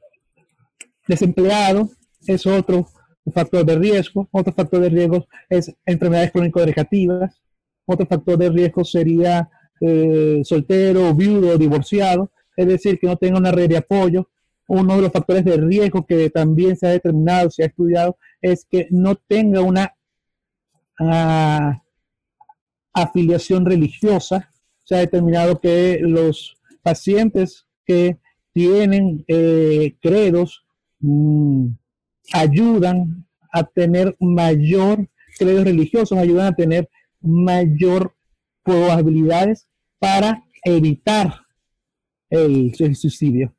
desempleado 1.07 1.89
es 2.27 2.45
otro 2.45 2.87
factor 3.33 3.65
de 3.65 3.77
riesgo. 3.77 4.27
Otro 4.31 4.53
factor 4.53 4.81
de 4.81 4.89
riesgo 4.89 5.25
es 5.49 5.73
enfermedades 5.85 6.31
crónico-degenerativas. 6.31 7.41
Otro 7.85 8.05
factor 8.05 8.37
de 8.37 8.49
riesgo 8.49 8.83
sería 8.83 9.49
eh, 9.81 10.41
soltero, 10.43 11.13
viudo, 11.13 11.57
divorciado, 11.57 12.31
es 12.55 12.67
decir, 12.67 12.99
que 12.99 13.07
no 13.07 13.17
tenga 13.17 13.37
una 13.37 13.51
red 13.51 13.69
de 13.69 13.77
apoyo. 13.77 14.29
Uno 14.67 14.95
de 14.95 15.01
los 15.03 15.11
factores 15.11 15.45
de 15.45 15.57
riesgo 15.57 16.05
que 16.05 16.29
también 16.29 16.75
se 16.75 16.87
ha 16.87 16.91
determinado, 16.91 17.49
se 17.51 17.63
ha 17.63 17.67
estudiado, 17.67 18.17
es 18.41 18.65
que 18.69 18.87
no 18.89 19.15
tenga 19.15 19.61
una 19.61 19.95
ah, 20.99 21.81
afiliación 22.93 23.65
religiosa. 23.65 24.49
Se 24.83 24.95
ha 24.95 24.99
determinado 24.99 25.59
que 25.59 25.99
los 26.01 26.55
pacientes 26.81 27.67
que 27.85 28.17
tienen 28.53 29.23
eh, 29.27 29.95
credos 30.01 30.65
mm, 30.99 31.67
ayudan 32.33 33.27
a 33.51 33.63
tener 33.63 34.15
mayor 34.19 35.07
credos 35.37 35.65
religiosos, 35.65 36.17
ayudan 36.17 36.47
a 36.47 36.55
tener 36.55 36.89
mayor 37.21 38.15
probabilidades 38.63 39.67
para 39.99 40.43
evitar 40.63 41.33
el, 42.29 42.73
suicidio. 42.75 43.54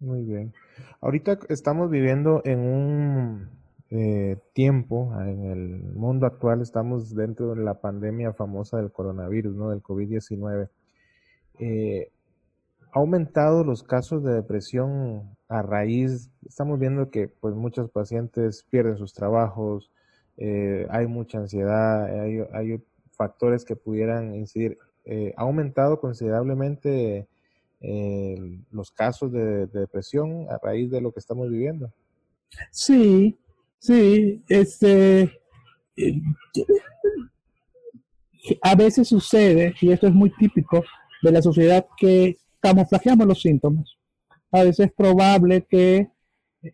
Muy 0.00 0.22
bien. 0.22 0.54
Ahorita 1.00 1.38
estamos 1.48 1.90
viviendo 1.90 2.40
en 2.44 2.60
un 2.60 3.50
eh, 3.90 4.36
tiempo, 4.52 5.12
en 5.20 5.44
el 5.44 5.82
mundo 5.94 6.26
actual, 6.26 6.60
estamos 6.60 7.14
dentro 7.14 7.54
de 7.54 7.62
la 7.64 7.80
pandemia 7.80 8.32
famosa 8.32 8.76
del 8.76 8.92
coronavirus, 8.92 9.56
¿no? 9.56 9.70
Del 9.70 9.82
COVID-19. 9.82 10.68
Eh, 11.58 12.12
ha 12.92 13.00
aumentado 13.00 13.64
los 13.64 13.82
casos 13.82 14.22
de 14.22 14.34
depresión 14.34 15.36
a 15.48 15.62
raíz, 15.62 16.30
estamos 16.46 16.78
viendo 16.78 17.10
que 17.10 17.28
pues 17.28 17.54
muchos 17.54 17.90
pacientes 17.90 18.64
pierden 18.70 18.98
sus 18.98 19.12
trabajos, 19.14 19.90
eh, 20.36 20.86
hay 20.90 21.06
mucha 21.08 21.38
ansiedad, 21.38 22.04
hay, 22.04 22.40
hay, 22.52 22.82
factores 23.16 23.64
que 23.64 23.74
pudieran 23.74 24.36
incidir. 24.36 24.78
Eh, 25.04 25.34
ha 25.36 25.42
aumentado 25.42 25.98
considerablemente 25.98 27.26
eh, 27.80 28.60
los 28.70 28.90
casos 28.90 29.32
de, 29.32 29.66
depresión 29.66 30.46
a 30.50 30.58
raíz 30.62 30.90
de 30.90 31.00
lo 31.00 31.12
que 31.12 31.20
estamos 31.20 31.48
viviendo. 31.50 31.92
Sí, 32.70 33.38
sí, 33.78 34.42
este, 34.48 35.40
a 38.62 38.74
veces 38.74 39.08
sucede, 39.08 39.74
y 39.80 39.92
esto 39.92 40.06
es 40.06 40.14
muy 40.14 40.30
típico 40.30 40.82
de 41.22 41.32
la 41.32 41.42
sociedad, 41.42 41.86
que 41.96 42.36
camuflajeamos 42.60 43.26
los 43.26 43.40
síntomas. 43.40 43.96
A 44.50 44.64
veces 44.64 44.86
es 44.86 44.92
probable 44.92 45.66
que 45.68 46.08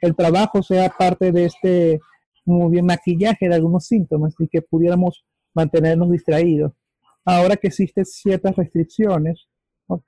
el 0.00 0.14
trabajo 0.14 0.62
sea 0.62 0.88
parte 0.90 1.32
de 1.32 1.46
este 1.46 2.00
muy 2.44 2.70
bien 2.70 2.86
maquillaje 2.86 3.48
de 3.48 3.54
algunos 3.54 3.86
síntomas 3.86 4.34
y 4.38 4.48
que 4.48 4.62
pudiéramos 4.62 5.24
mantenernos 5.54 6.10
distraídos. 6.10 6.72
Ahora 7.24 7.56
que 7.56 7.68
existen 7.68 8.04
ciertas 8.04 8.54
restricciones, 8.56 9.48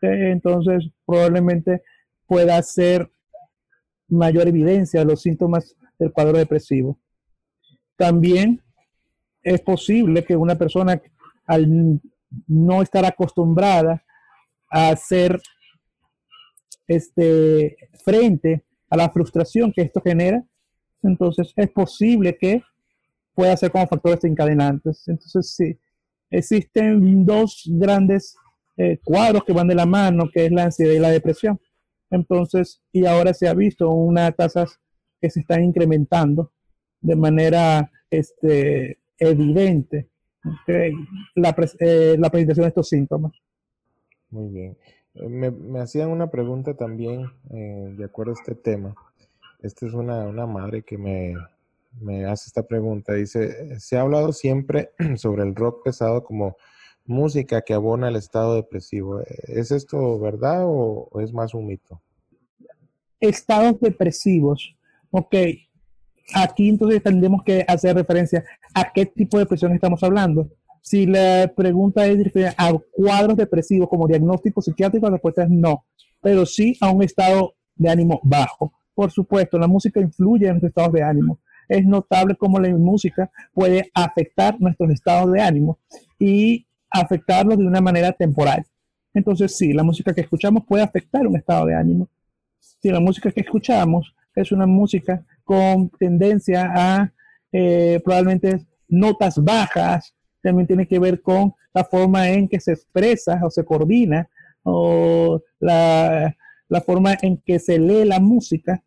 entonces 0.00 0.90
probablemente 1.04 1.82
pueda 2.26 2.60
ser 2.62 3.10
mayor 4.08 4.48
evidencia 4.48 5.00
de 5.00 5.06
los 5.06 5.22
síntomas 5.22 5.76
del 5.98 6.12
cuadro 6.12 6.38
depresivo. 6.38 6.98
También 7.96 8.62
es 9.42 9.60
posible 9.60 10.24
que 10.24 10.36
una 10.36 10.56
persona 10.56 11.00
al 11.46 12.00
no 12.46 12.82
estar 12.82 13.04
acostumbrada 13.04 14.04
a 14.70 14.88
hacer 14.88 15.40
este, 16.86 17.76
frente 18.04 18.64
a 18.90 18.96
la 18.96 19.10
frustración 19.10 19.72
que 19.72 19.82
esto 19.82 20.00
genera, 20.00 20.44
entonces 21.02 21.52
es 21.56 21.70
posible 21.70 22.36
que 22.36 22.62
pueda 23.34 23.56
ser 23.56 23.70
como 23.70 23.86
factores 23.86 24.24
encadenantes. 24.24 25.06
Entonces, 25.06 25.54
sí, 25.54 25.78
existen 26.30 27.24
dos 27.24 27.62
grandes 27.66 28.36
eh, 28.76 28.98
cuadros 29.02 29.44
que 29.44 29.52
van 29.52 29.68
de 29.68 29.74
la 29.74 29.86
mano, 29.86 30.30
que 30.32 30.46
es 30.46 30.52
la 30.52 30.64
ansiedad 30.64 30.92
y 30.92 30.98
la 30.98 31.10
depresión. 31.10 31.58
Entonces, 32.10 32.82
y 32.92 33.06
ahora 33.06 33.34
se 33.34 33.48
ha 33.48 33.54
visto 33.54 33.90
unas 33.90 34.34
tasas 34.36 34.78
que 35.20 35.30
se 35.30 35.40
están 35.40 35.64
incrementando 35.64 36.52
de 37.00 37.16
manera 37.16 37.90
este, 38.10 38.98
evidente 39.18 40.08
la, 41.34 41.54
eh, 41.80 42.16
la 42.18 42.30
presentación 42.30 42.64
de 42.64 42.68
estos 42.68 42.88
síntomas. 42.88 43.32
Muy 44.30 44.48
bien. 44.48 44.76
Me, 45.14 45.80
hacían 45.80 46.10
una 46.10 46.30
pregunta 46.30 46.74
también 46.74 47.26
eh, 47.50 47.94
de 47.96 48.04
acuerdo 48.04 48.32
a 48.32 48.34
este 48.34 48.54
tema. 48.54 48.94
Esta 49.62 49.86
es 49.86 49.94
una, 49.94 50.26
una 50.26 50.46
madre 50.46 50.82
que 50.82 50.98
me, 50.98 51.34
me 52.00 52.26
hace 52.26 52.48
esta 52.48 52.62
pregunta. 52.62 53.14
Dice, 53.14 53.80
se 53.80 53.96
ha 53.96 54.02
hablado 54.02 54.32
siempre 54.32 54.90
sobre 55.16 55.42
el 55.42 55.54
rock 55.54 55.84
pesado 55.84 56.22
como 56.22 56.56
música 57.06 57.62
que 57.62 57.74
abona 57.74 58.08
el 58.08 58.16
estado 58.16 58.54
depresivo. 58.54 59.20
¿Es 59.48 59.70
esto 59.70 60.18
verdad 60.18 60.62
o, 60.64 61.08
es 61.20 61.32
más 61.32 61.54
un 61.54 61.66
mito? 61.66 62.00
Estados 63.20 63.80
depresivos. 63.80 64.74
Ok. 65.10 65.34
Aquí 66.34 66.68
entonces 66.68 67.02
tendremos 67.02 67.42
que 67.44 67.64
hacer 67.66 67.96
referencia 67.96 68.44
a 68.74 68.92
qué 68.92 69.06
tipo 69.06 69.36
de 69.36 69.44
depresión 69.44 69.72
estamos 69.72 70.02
hablando. 70.02 70.50
Si 70.82 71.06
la 71.06 71.52
pregunta 71.56 72.06
es 72.06 72.18
a 72.56 72.72
cuadros 72.92 73.36
depresivos 73.36 73.88
como 73.88 74.06
diagnóstico 74.06 74.60
psiquiátrico, 74.60 75.06
la 75.06 75.12
respuesta 75.12 75.44
es 75.44 75.50
no, 75.50 75.84
pero 76.20 76.46
sí 76.46 76.76
a 76.80 76.90
un 76.90 77.02
estado 77.02 77.54
de 77.74 77.90
ánimo 77.90 78.20
bajo. 78.22 78.72
Por 78.94 79.10
supuesto, 79.10 79.58
la 79.58 79.66
música 79.66 80.00
influye 80.00 80.46
en 80.46 80.52
nuestros 80.52 80.70
estados 80.70 80.92
de 80.92 81.02
ánimo. 81.02 81.40
Es 81.68 81.84
notable 81.84 82.36
cómo 82.36 82.58
la 82.58 82.68
música 82.70 83.30
puede 83.52 83.90
afectar 83.94 84.60
nuestros 84.60 84.90
estados 84.90 85.32
de 85.32 85.40
ánimo 85.40 85.78
y 86.18 86.66
afectarlos 87.00 87.58
de 87.58 87.66
una 87.66 87.80
manera 87.80 88.12
temporal. 88.12 88.64
Entonces, 89.14 89.56
sí, 89.56 89.72
la 89.72 89.82
música 89.82 90.14
que 90.14 90.20
escuchamos 90.20 90.64
puede 90.66 90.82
afectar 90.82 91.26
un 91.26 91.36
estado 91.36 91.66
de 91.66 91.74
ánimo. 91.74 92.08
Si 92.58 92.90
la 92.90 93.00
música 93.00 93.30
que 93.30 93.40
escuchamos 93.40 94.14
es 94.34 94.52
una 94.52 94.66
música 94.66 95.24
con 95.44 95.88
tendencia 95.90 96.70
a 96.74 97.12
eh, 97.52 98.00
probablemente 98.04 98.66
notas 98.88 99.42
bajas, 99.42 100.14
también 100.42 100.66
tiene 100.66 100.86
que 100.86 100.98
ver 100.98 101.22
con 101.22 101.54
la 101.72 101.84
forma 101.84 102.28
en 102.28 102.48
que 102.48 102.60
se 102.60 102.72
expresa 102.72 103.40
o 103.42 103.50
se 103.50 103.64
coordina 103.64 104.28
o 104.62 105.42
la, 105.60 106.34
forma 106.84 107.16
en 107.22 107.38
que 107.38 107.58
se 107.58 107.78
lee 107.78 108.04
la 108.04 108.20
música 108.20 108.82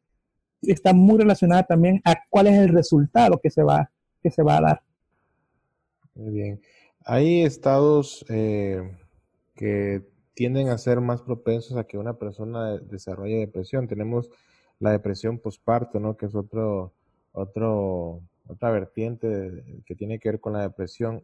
está 0.61 0.93
muy 0.93 1.17
relacionada 1.17 1.63
también 1.63 2.01
a 2.03 2.15
cuál 2.29 2.47
es 2.47 2.59
el 2.59 2.69
resultado 2.69 3.39
que 3.41 3.49
se 3.49 3.63
va, 3.63 3.89
que 4.21 4.29
se 4.29 4.43
va 4.43 4.57
a 4.57 4.61
dar. 4.61 4.81
Muy 6.15 6.31
bien. 6.31 6.61
Hay 7.11 7.41
estados 7.41 8.23
eh, 8.29 8.95
que 9.55 10.03
tienden 10.35 10.69
a 10.69 10.77
ser 10.77 11.01
más 11.01 11.23
propensos 11.23 11.75
a 11.75 11.85
que 11.85 11.97
una 11.97 12.19
persona 12.19 12.77
desarrolle 12.77 13.39
depresión. 13.39 13.87
Tenemos 13.87 14.29
la 14.77 14.91
depresión 14.91 15.39
postparto, 15.39 15.99
¿no? 15.99 16.17
Que 16.17 16.27
es 16.27 16.35
otro, 16.35 16.93
otro, 17.31 18.21
otra 18.47 18.69
vertiente 18.69 19.63
que 19.87 19.95
tiene 19.95 20.19
que 20.19 20.29
ver 20.29 20.39
con 20.39 20.53
la 20.53 20.61
depresión. 20.61 21.23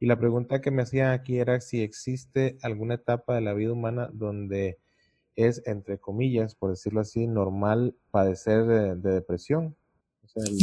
Y 0.00 0.06
la 0.06 0.18
pregunta 0.18 0.62
que 0.62 0.70
me 0.70 0.80
hacían 0.80 1.10
aquí 1.10 1.38
era 1.38 1.60
si 1.60 1.82
existe 1.82 2.56
alguna 2.62 2.94
etapa 2.94 3.34
de 3.34 3.42
la 3.42 3.52
vida 3.52 3.74
humana 3.74 4.08
donde 4.14 4.78
es, 5.36 5.62
entre 5.66 5.98
comillas, 5.98 6.54
por 6.54 6.70
decirlo 6.70 7.00
así, 7.00 7.26
normal 7.26 7.94
padecer 8.10 8.64
de, 8.64 8.94
depresión. 8.96 9.76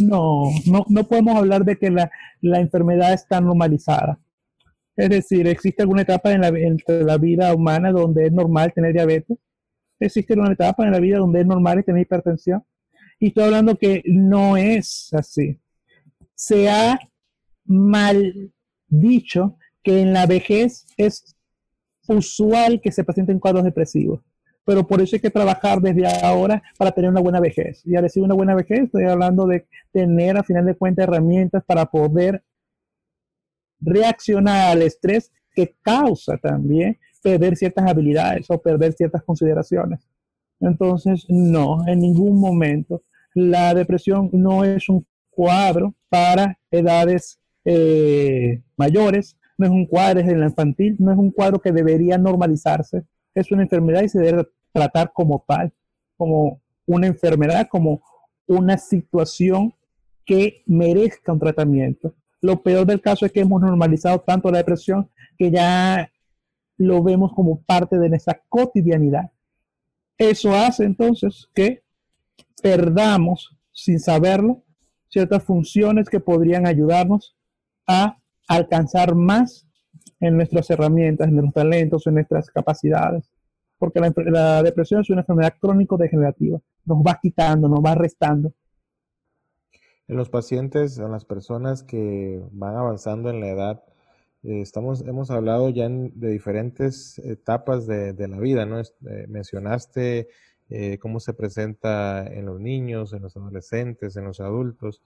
no, 0.01 0.49
no, 0.65 0.83
no 0.89 1.03
podemos 1.03 1.35
hablar 1.35 1.63
de 1.63 1.77
que 1.77 1.91
la, 1.91 2.09
enfermedad 2.41 3.13
está 3.13 3.39
normalizada. 3.39 4.17
Es 4.95 5.09
decir, 5.09 5.47
¿existe 5.47 5.81
alguna 5.81 6.03
etapa 6.03 6.31
en 6.31 6.41
la, 6.41 7.17
vida 7.17 7.53
humana 7.53 7.91
donde 7.91 8.27
es 8.27 8.31
normal 8.31 8.71
tener 8.73 8.93
diabetes? 8.93 9.37
¿Existe 9.99 10.33
una 10.33 10.51
etapa 10.51 10.85
en 10.85 10.91
la 10.91 10.99
vida 10.99 11.17
donde 11.17 11.41
es 11.41 11.45
normal 11.45 11.83
tener 11.83 12.01
hipertensión? 12.01 12.63
Y 13.19 13.27
estoy 13.27 13.45
hablando 13.45 13.75
que 13.75 14.03
no 14.05 14.55
es 14.55 15.09
así. 15.13 15.59
Se 16.35 16.69
ha 16.69 16.99
mal 17.65 18.51
dicho 18.87 19.57
que 19.81 20.01
en 20.01 20.13
la 20.13 20.27
vejez 20.27 20.85
es 20.97 21.35
usual 22.07 22.81
que 22.81 22.91
se 22.91 23.03
presenten 23.03 23.39
cuadros 23.39 23.63
depresivos, 23.63 24.21
pero 24.65 24.85
por 24.85 25.01
eso 25.01 25.15
hay 25.15 25.21
que 25.21 25.29
trabajar 25.29 25.79
desde 25.81 26.05
ahora 26.23 26.61
para 26.77 26.91
tener 26.91 27.09
una 27.09 27.21
buena 27.21 27.39
vejez. 27.39 27.81
Y 27.85 27.95
al 27.95 28.03
decir 28.03 28.21
una 28.21 28.35
buena 28.35 28.55
vejez, 28.55 28.81
estoy 28.83 29.05
hablando 29.05 29.47
de 29.47 29.65
tener 29.91 30.37
a 30.37 30.43
final 30.43 30.65
de 30.65 30.75
cuentas 30.75 31.03
herramientas 31.03 31.63
para 31.65 31.85
poder 31.85 32.43
reaccionar 33.83 34.71
al 34.71 34.81
estrés 34.81 35.31
que 35.55 35.75
causa 35.81 36.37
también 36.37 36.97
perder 37.21 37.55
ciertas 37.55 37.89
habilidades 37.89 38.49
o 38.49 38.61
perder 38.61 38.93
ciertas 38.93 39.23
consideraciones. 39.23 40.07
Entonces, 40.59 41.25
no, 41.29 41.87
en 41.87 41.99
ningún 41.99 42.39
momento 42.39 43.03
la 43.33 43.73
depresión 43.73 44.29
no 44.31 44.63
es 44.63 44.89
un 44.89 45.05
cuadro 45.29 45.95
para 46.09 46.57
edades 46.69 47.39
eh, 47.65 48.61
mayores, 48.77 49.37
no 49.57 49.65
es 49.65 49.71
un 49.71 49.85
cuadro, 49.85 50.19
es 50.19 50.27
el 50.27 50.43
infantil, 50.43 50.95
no 50.99 51.11
es 51.11 51.17
un 51.17 51.31
cuadro 51.31 51.59
que 51.59 51.71
debería 51.71 52.17
normalizarse, 52.17 53.03
es 53.33 53.51
una 53.51 53.63
enfermedad 53.63 54.03
y 54.03 54.09
se 54.09 54.19
debe 54.19 54.47
tratar 54.71 55.11
como 55.13 55.43
tal, 55.47 55.71
como 56.17 56.61
una 56.85 57.07
enfermedad, 57.07 57.67
como 57.69 58.01
una 58.47 58.77
situación 58.77 59.73
que 60.25 60.63
merezca 60.65 61.33
un 61.33 61.39
tratamiento. 61.39 62.13
Lo 62.43 62.61
peor 62.61 62.85
del 62.85 62.99
caso 62.99 63.25
es 63.25 63.31
que 63.31 63.39
hemos 63.39 63.61
normalizado 63.61 64.19
tanto 64.19 64.51
la 64.51 64.57
depresión 64.57 65.09
que 65.37 65.49
ya 65.49 66.11
lo 66.75 67.01
vemos 67.01 67.31
como 67.33 67.61
parte 67.61 67.97
de 67.97 68.09
nuestra 68.09 68.41
cotidianidad. 68.49 69.31
Eso 70.17 70.53
hace 70.53 70.83
entonces 70.83 71.47
que 71.55 71.83
perdamos, 72.61 73.55
sin 73.71 73.97
saberlo, 73.97 74.61
ciertas 75.07 75.41
funciones 75.41 76.09
que 76.09 76.19
podrían 76.19 76.67
ayudarnos 76.67 77.37
a 77.87 78.17
alcanzar 78.49 79.15
más 79.15 79.65
en 80.19 80.35
nuestras 80.35 80.69
herramientas, 80.69 81.29
en 81.29 81.35
nuestros 81.35 81.53
talentos, 81.53 82.07
en 82.07 82.15
nuestras 82.15 82.49
capacidades. 82.49 83.23
Porque 83.77 84.01
la, 84.01 84.61
depresión 84.61 84.99
es 84.99 85.09
una 85.09 85.21
enfermedad 85.21 85.53
crónico-degenerativa. 85.61 86.59
Nos 86.83 86.97
va 86.97 87.17
quitando, 87.21 87.69
nos 87.69 87.79
va 87.79 87.95
restando 87.95 88.51
en 90.07 90.17
los 90.17 90.29
pacientes, 90.29 90.97
en 90.97 91.11
las 91.11 91.25
personas 91.25 91.83
que 91.83 92.41
van 92.51 92.75
avanzando 92.75 93.29
en 93.29 93.39
la 93.39 93.49
edad, 93.49 93.83
eh, 94.43 94.61
estamos, 94.61 95.01
hemos 95.01 95.31
hablado 95.31 95.69
ya 95.69 95.87
de 95.89 96.29
diferentes 96.29 97.19
etapas 97.19 97.87
de, 97.87 98.27
la 98.27 98.39
vida, 98.39 98.65
¿no? 98.65 98.79
Eh, 98.81 99.25
mencionaste 99.29 100.27
eh, 100.69 100.97
cómo 100.99 101.19
se 101.19 101.33
presenta 101.33 102.25
en 102.27 102.45
los 102.45 102.59
niños, 102.59 103.13
en 103.13 103.21
los 103.21 103.37
adolescentes, 103.37 104.17
en 104.17 104.25
los 104.25 104.39
adultos, 104.41 105.01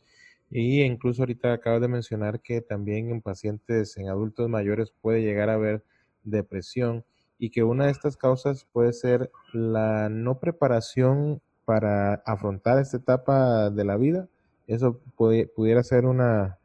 y 0.50 0.82
incluso 0.82 1.24
ahorita 1.24 1.54
acabas 1.54 1.82
de 1.82 1.88
mencionar 1.90 2.42
que 2.42 2.62
también 2.62 3.12
en 3.12 3.22
pacientes, 3.22 3.98
en 3.98 4.10
adultos 4.10 4.50
mayores 4.50 4.92
puede 5.02 5.22
llegar 5.22 5.50
a 5.50 5.56
haber 5.56 5.84
depresión 6.24 7.06
y 7.38 7.52
que 7.52 7.64
una 7.64 7.86
de 7.86 7.92
estas 7.92 8.18
causas 8.18 8.66
puede 8.72 8.94
ser 8.94 9.32
la 9.54 10.10
no 10.10 10.40
preparación 10.40 11.42
para 11.66 12.16
afrontar 12.26 12.80
esta 12.80 12.98
etapa 12.98 13.70
de 13.70 13.84
la 13.86 13.98
vida 13.98 14.28
eso 14.68 15.00
pudiera 15.16 15.82
ser 15.84 16.06
una 16.06 16.60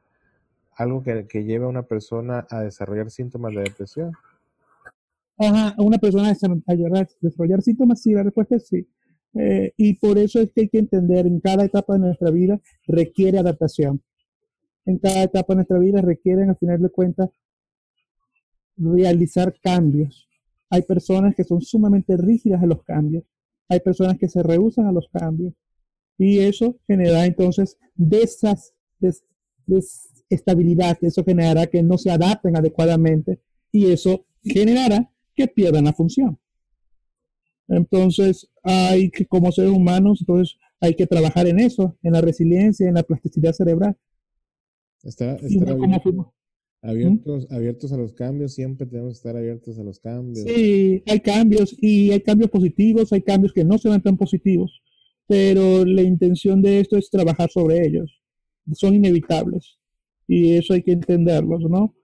algo 0.77 1.03
que, 1.03 1.45
lleve 1.45 1.65
a 1.65 1.69
una 1.69 1.83
persona 1.83 2.47
a 2.51 2.61
desarrollar 2.61 3.11
síntomas 3.11 3.55
de 3.55 3.63
depresión. 3.63 4.13
Ajá, 5.39 5.75
una 5.79 5.99
persona 5.99 6.29
a 6.29 6.75
desarrollar, 6.75 7.63
síntomas, 7.63 8.03
sí, 8.03 8.13
la 8.13 8.23
respuesta 8.23 8.57
es 8.57 8.67
sí. 8.67 8.87
Eh, 9.35 9.73
y 9.77 9.95
por 9.95 10.19
eso 10.19 10.41
es 10.41 10.51
que 10.53 10.63
hay 10.63 10.69
que 10.69 10.79
entender, 10.79 11.27
en 11.27 11.41
cada 11.41 11.65
etapa 11.65 11.95
de 11.95 12.01
nuestra 12.01 12.31
vida 12.31 12.61
requiere 12.87 13.39
adaptación. 13.39 14.03
En 14.85 14.99
cada 14.99 15.23
etapa 15.23 15.53
de 15.53 15.57
nuestra 15.57 15.79
vida 15.79 16.01
requieren, 16.01 16.51
al 16.51 16.57
final 16.57 16.83
de 16.83 16.91
cuentas, 16.91 17.31
realizar 18.77 19.55
cambios. 19.63 20.29
Hay 20.71 20.83
personas 20.83 21.35
que 21.35 21.45
son 21.45 21.61
sumamente 21.61 22.17
rígidas 22.17 22.63
a 22.63 22.67
los 22.67 22.83
cambios. 22.83 23.25
Hay 23.69 23.81
personas 23.81 24.19
que 24.19 24.29
se 24.29 24.43
rehusan 24.43 24.87
a 24.87 24.93
los 24.93 25.09
cambios 25.09 25.55
y 26.19 26.39
eso 26.39 26.79
genera 26.87 27.27
entonces 27.27 27.79
desas, 27.95 28.75
desestabilidad, 29.67 30.99
eso 31.03 31.25
generará 31.25 31.67
que 31.67 31.83
no 31.83 31.99
se 31.99 32.11
adapten 32.11 32.57
adecuadamente 32.57 33.41
y 33.71 33.87
eso 33.87 34.27
generará 34.43 35.11
que 35.35 35.49
pierdan 35.49 35.85
la 35.85 35.93
función. 35.93 36.39
Entonces, 37.69 38.51
hay 38.63 39.11
que, 39.11 39.27
como 39.27 39.51
seres 39.51 39.73
humanos, 39.73 40.19
entonces 40.21 40.59
hay 40.81 40.95
que 40.95 41.07
trabajar 41.07 41.47
en 41.47 41.59
eso, 41.59 41.97
en 42.03 42.13
la 42.13 42.21
resiliencia, 42.21 42.87
en 42.87 42.95
la 42.95 43.03
plasticidad 43.03 43.53
cerebral. 43.53 43.97
Estar, 45.03 45.41
abiertos, 46.83 47.47
abiertos 47.51 47.93
a 47.93 47.97
los 47.97 48.13
cambios, 48.13 48.55
siempre 48.55 48.87
tenemos 48.87 49.15
que 49.15 49.17
estar 49.17 49.37
abiertos 49.37 49.79
a 49.79 49.85
los 49.85 50.01
cambios. 50.01 50.45
Sí, 50.45 51.03
hay 51.07 51.21
cambios 51.21 51.75
y 51.81 52.11
hay 52.11 52.21
cambios 52.21 52.51
positivos, 52.51 53.13
hay 53.13 53.23
cambios 53.23 53.53
que 53.53 53.65
no 53.65 53.79
se 53.79 53.89
ven 53.89 54.03
tan 54.03 54.17
positivos 54.17 54.83
pero 55.33 55.83
la 55.87 56.03
intención 56.03 56.61
de 56.61 56.81
esto 56.81 56.99
es 56.99 57.09
trabajar 57.09 57.49
sobre 57.49 57.87
ellos. 57.87 58.21
Son 58.75 58.93
inevitables 58.95 59.79
y 60.29 60.57
eso 60.59 60.75
hay 60.75 60.83
que 60.83 60.93
entenderlos, 60.93 61.63
¿no? 61.71 61.95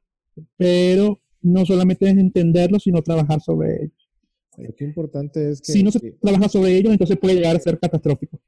Pero 0.56 1.20
no 1.42 1.66
solamente 1.66 2.08
es 2.08 2.16
entenderlos, 2.16 2.84
sino 2.84 3.02
trabajar 3.02 3.42
sobre 3.42 3.84
ellos. 3.84 4.74
qué 4.78 4.84
importante 4.84 5.50
es 5.50 5.60
que... 5.60 5.72
Si 5.72 5.82
no 5.82 5.90
se 5.90 6.12
trabaja 6.12 6.48
sobre 6.48 6.74
ellos, 6.74 6.90
entonces 6.90 7.18
puede 7.18 7.34
llegar 7.34 7.54
a 7.54 7.60
ser 7.60 7.78
catastrófico. 7.78 8.40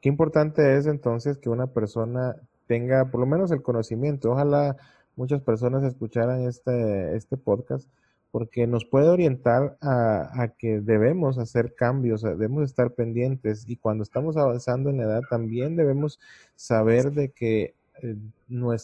Qué 0.00 0.08
importante 0.08 0.78
es 0.78 0.86
entonces 0.86 1.36
que 1.36 1.50
una 1.50 1.66
persona 1.74 2.34
tenga 2.66 3.10
por 3.10 3.20
lo 3.20 3.26
menos 3.26 3.50
el 3.50 3.60
conocimiento. 3.60 4.32
Ojalá 4.32 4.78
muchas 5.16 5.42
personas 5.42 5.84
escucharan 5.84 6.48
este, 6.48 7.14
este 7.14 7.36
podcast 7.36 7.90
porque 8.34 8.66
nos 8.66 8.84
puede 8.84 9.10
orientar 9.10 9.78
a, 9.80 10.48
que 10.58 10.80
debemos 10.80 11.38
hacer 11.38 11.76
cambios, 11.76 12.22
debemos 12.22 12.64
estar 12.64 12.90
pendientes 12.90 13.64
y 13.68 13.76
cuando 13.76 14.02
estamos 14.02 14.36
avanzando 14.36 14.90
en 14.90 14.96
la 14.96 15.04
edad 15.04 15.22
también 15.30 15.76
debemos 15.76 16.18
saber 16.56 17.12
de 17.12 17.28
que 17.28 17.76
eh, 18.02 18.16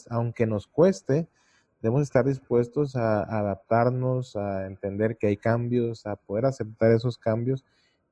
aunque 0.09 0.47
nos 0.47 0.69
cueste, 0.69 1.27
debemos 1.83 2.03
estar 2.03 2.25
dispuestos 2.27 2.95
a, 2.95 3.25
adaptarnos, 3.25 4.37
a 4.37 4.69
entender 4.69 5.17
que 5.17 5.27
hay 5.27 5.37
cambios, 5.37 6.07
a 6.07 6.15
poder 6.15 6.47
aceptar 6.47 6.93
esos 6.93 7.19
cambios 7.19 7.65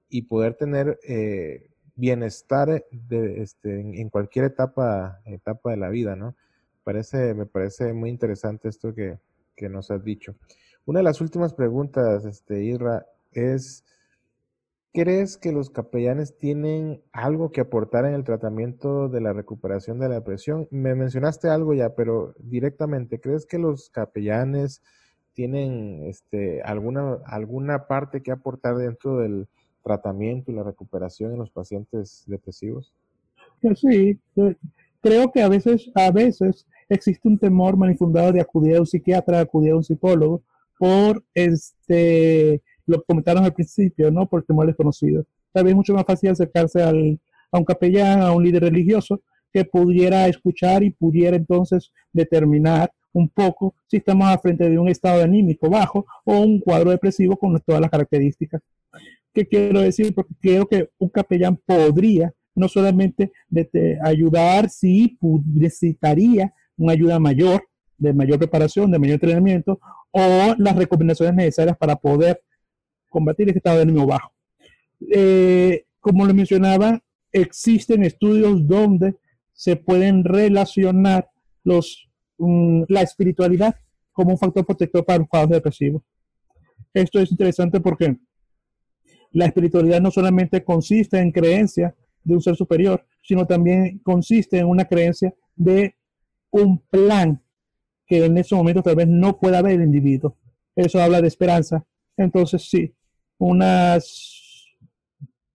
y 0.08 0.22
poder 0.22 0.54
tener 0.54 0.98
eh, 1.06 1.70
bienestar 1.94 2.84
de, 2.90 3.42
este, 3.42 3.78
en, 3.78 4.08
cualquier 4.08 4.46
etapa, 4.46 5.20
etapa 5.24 5.70
de 5.70 5.76
la 5.76 5.88
vida, 5.88 6.16
¿no? 6.16 6.34
Parece, 6.82 7.32
me 7.34 7.46
parece 7.46 7.92
muy 7.92 8.10
interesante 8.10 8.68
esto 8.68 8.92
que, 8.92 9.20
que 9.54 9.68
nos 9.68 9.92
has 9.92 10.02
dicho. 10.02 10.34
Una 10.88 11.00
de 11.00 11.04
las 11.04 11.20
últimas 11.20 11.52
preguntas, 11.52 12.24
este, 12.24 12.64
Irra, 12.64 13.04
es, 13.32 13.84
¿crees 14.94 15.36
que 15.36 15.52
los 15.52 15.68
capellanes 15.68 16.38
tienen 16.38 17.02
algo 17.12 17.52
que 17.52 17.60
aportar 17.60 18.06
en 18.06 18.14
el 18.14 18.24
tratamiento 18.24 19.10
de 19.10 19.20
la 19.20 19.34
recuperación 19.34 19.98
de 19.98 20.08
la 20.08 20.14
depresión? 20.14 20.66
Me 20.70 20.94
mencionaste 20.94 21.50
algo 21.50 21.74
ya, 21.74 21.94
pero 21.94 22.32
directamente, 22.38 23.20
¿crees 23.20 23.44
que 23.44 23.58
los 23.58 23.90
capellanes 23.90 24.80
tienen 25.34 26.04
este, 26.06 26.62
alguna, 26.62 27.18
alguna 27.26 27.86
parte 27.86 28.22
que 28.22 28.32
aportar 28.32 28.76
dentro 28.76 29.18
del 29.18 29.46
tratamiento 29.84 30.50
y 30.50 30.54
la 30.54 30.62
recuperación 30.62 31.32
en 31.32 31.38
los 31.38 31.50
pacientes 31.50 32.24
depresivos? 32.26 32.94
Sí, 33.74 34.18
creo 35.02 35.30
que 35.32 35.42
a 35.42 35.50
veces, 35.50 35.90
a 35.94 36.10
veces 36.10 36.66
existe 36.88 37.28
un 37.28 37.38
temor 37.38 37.76
manifundado 37.76 38.32
de 38.32 38.40
acudir 38.40 38.76
a 38.76 38.80
un 38.80 38.86
psiquiatra, 38.86 39.40
acudir 39.40 39.72
a 39.72 39.76
un 39.76 39.84
psicólogo, 39.84 40.40
por 40.78 41.24
este, 41.34 42.62
lo 42.86 43.02
comentaron 43.02 43.44
al 43.44 43.52
principio, 43.52 44.10
¿no? 44.10 44.28
Por 44.28 44.44
temor 44.44 44.66
desconocido. 44.66 45.24
Tal 45.52 45.64
vez 45.64 45.72
es 45.72 45.76
mucho 45.76 45.94
más 45.94 46.04
fácil 46.04 46.30
acercarse 46.30 46.82
al, 46.82 47.18
a 47.50 47.58
un 47.58 47.64
capellán, 47.64 48.20
a 48.22 48.32
un 48.32 48.44
líder 48.44 48.62
religioso, 48.62 49.22
que 49.52 49.64
pudiera 49.64 50.28
escuchar 50.28 50.82
y 50.82 50.90
pudiera 50.90 51.36
entonces 51.36 51.90
determinar 52.12 52.92
un 53.12 53.28
poco 53.28 53.74
si 53.86 53.96
estamos 53.96 54.28
a 54.28 54.38
frente 54.38 54.68
de 54.68 54.78
un 54.78 54.88
estado 54.88 55.22
anímico 55.22 55.68
bajo 55.70 56.06
o 56.24 56.38
un 56.40 56.60
cuadro 56.60 56.90
depresivo 56.90 57.36
con 57.36 57.58
todas 57.60 57.80
las 57.80 57.90
características. 57.90 58.60
¿Qué 59.32 59.46
quiero 59.46 59.80
decir? 59.80 60.14
Porque 60.14 60.34
creo 60.40 60.66
que 60.66 60.90
un 60.98 61.08
capellán 61.08 61.56
podría 61.56 62.32
no 62.54 62.68
solamente 62.68 63.32
ayudar 64.02 64.68
si 64.68 65.16
necesitaría 65.46 66.52
una 66.76 66.92
ayuda 66.92 67.18
mayor, 67.18 67.64
de 67.98 68.12
mayor 68.12 68.38
preparación, 68.38 68.90
de 68.90 68.98
mayor 68.98 69.14
entrenamiento, 69.14 69.80
o 70.10 70.54
las 70.56 70.76
recomendaciones 70.76 71.34
necesarias 71.34 71.76
para 71.76 71.96
poder 71.96 72.42
combatir 73.08 73.48
este 73.48 73.58
estado 73.58 73.76
de 73.76 73.82
ánimo 73.82 74.06
bajo. 74.06 74.32
Eh, 75.10 75.84
como 76.00 76.24
lo 76.24 76.34
mencionaba, 76.34 77.02
existen 77.32 78.04
estudios 78.04 78.66
donde 78.66 79.16
se 79.52 79.76
pueden 79.76 80.24
relacionar 80.24 81.28
los, 81.64 82.08
mm, 82.38 82.84
la 82.88 83.02
espiritualidad 83.02 83.74
como 84.12 84.30
un 84.30 84.38
factor 84.38 84.64
protector 84.64 85.04
para 85.04 85.18
los 85.18 85.28
cuadros 85.28 85.50
depresivos. 85.50 86.02
Esto 86.94 87.20
es 87.20 87.30
interesante 87.30 87.80
porque 87.80 88.16
la 89.32 89.46
espiritualidad 89.46 90.00
no 90.00 90.10
solamente 90.10 90.64
consiste 90.64 91.18
en 91.18 91.32
creencia 91.32 91.94
de 92.24 92.34
un 92.34 92.42
ser 92.42 92.56
superior, 92.56 93.04
sino 93.22 93.46
también 93.46 93.98
consiste 93.98 94.58
en 94.58 94.66
una 94.66 94.84
creencia 94.84 95.34
de 95.54 95.94
un 96.50 96.78
plan 96.90 97.42
que 98.08 98.24
en 98.24 98.38
ese 98.38 98.54
momento 98.54 98.82
tal 98.82 98.96
vez 98.96 99.06
no 99.06 99.38
pueda 99.38 99.58
haber 99.58 99.74
el 99.74 99.82
individuo. 99.82 100.36
Eso 100.74 101.00
habla 101.00 101.20
de 101.20 101.28
esperanza. 101.28 101.84
Entonces, 102.16 102.68
sí, 102.68 102.94
unas, 103.38 104.66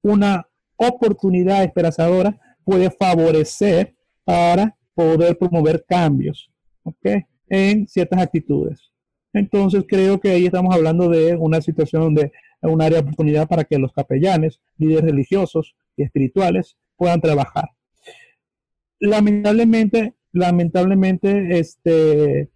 una 0.02 0.48
oportunidad 0.78 1.64
esperanzadora 1.64 2.40
puede 2.64 2.90
favorecer 2.92 3.96
para 4.24 4.78
poder 4.94 5.38
promover 5.38 5.84
cambios 5.88 6.50
en 7.50 7.88
ciertas 7.88 8.22
actitudes. 8.22 8.92
Entonces, 9.34 9.84
creo 9.88 10.20
que 10.20 10.30
ahí 10.30 10.46
estamos 10.46 10.74
hablando 10.76 11.10
de 11.10 11.36
una 11.36 11.60
situación 11.62 12.04
donde 12.04 12.32
un 12.62 12.82
área 12.82 13.00
de 13.00 13.04
oportunidad 13.04 13.48
para 13.48 13.64
que 13.64 13.78
los 13.78 13.92
capellanes, 13.92 14.62
líderes 14.78 15.04
religiosos 15.04 15.76
y 15.98 16.04
espirituales 16.04 16.78
puedan 16.96 17.20
trabajar. 17.20 17.70
Lamentablemente, 19.00 20.14
lamentablemente, 20.34 21.60
este, 21.60 22.50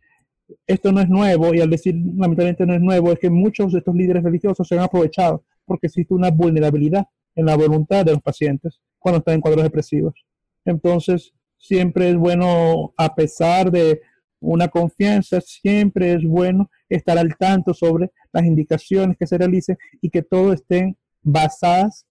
esto 0.66 0.92
no 0.92 1.00
es 1.00 1.10
nuevo, 1.10 1.54
y 1.54 1.62
al 1.62 1.70
decir 1.70 1.96
lamentablemente 1.96 2.66
no 2.66 2.74
es 2.74 2.82
nuevo, 2.82 3.12
es 3.12 3.20
que 3.20 3.30
muchos 3.30 3.72
de 3.72 3.80
estos 3.80 3.96
líderes 3.96 4.24
religiosos 4.24 4.68
se 4.68 4.76
han 4.76 4.84
aprovechado 4.84 5.44
porque 5.66 5.88
existe 5.88 6.14
una 6.14 6.32
vulnerabilidad 6.32 7.06
en 7.36 7.46
la 7.46 7.56
voluntad 7.56 8.04
de 8.06 8.14
los 8.14 8.22
pacientes 8.22 8.82
cuando 8.98 9.20
están 9.20 9.36
en 9.36 9.42
cuadros 9.42 9.64
depresivos. 9.64 10.26
Entonces, 10.66 11.34
siempre 11.58 12.10
es 12.10 12.18
bueno, 12.18 12.94
a 12.98 13.14
pesar 13.14 13.72
de 13.72 14.02
una 14.40 14.68
confianza, 14.68 15.42
siempre 15.42 16.14
es 16.14 16.24
bueno 16.24 16.70
estar 16.90 17.18
al 17.18 17.36
tanto 17.38 17.74
sobre 17.74 18.12
las 18.32 18.46
indicaciones 18.46 19.18
que 19.18 19.28
se 19.28 19.38
realicen 19.38 19.78
y 20.02 20.10
que 20.10 20.22
todo 20.22 20.54
estén 20.54 20.98
basadas 21.22 22.06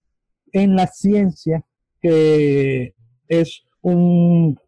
en 0.52 0.76
la 0.76 0.86
ciencia, 0.86 1.64
que 2.00 2.94
es 3.28 3.62
un 3.80 4.58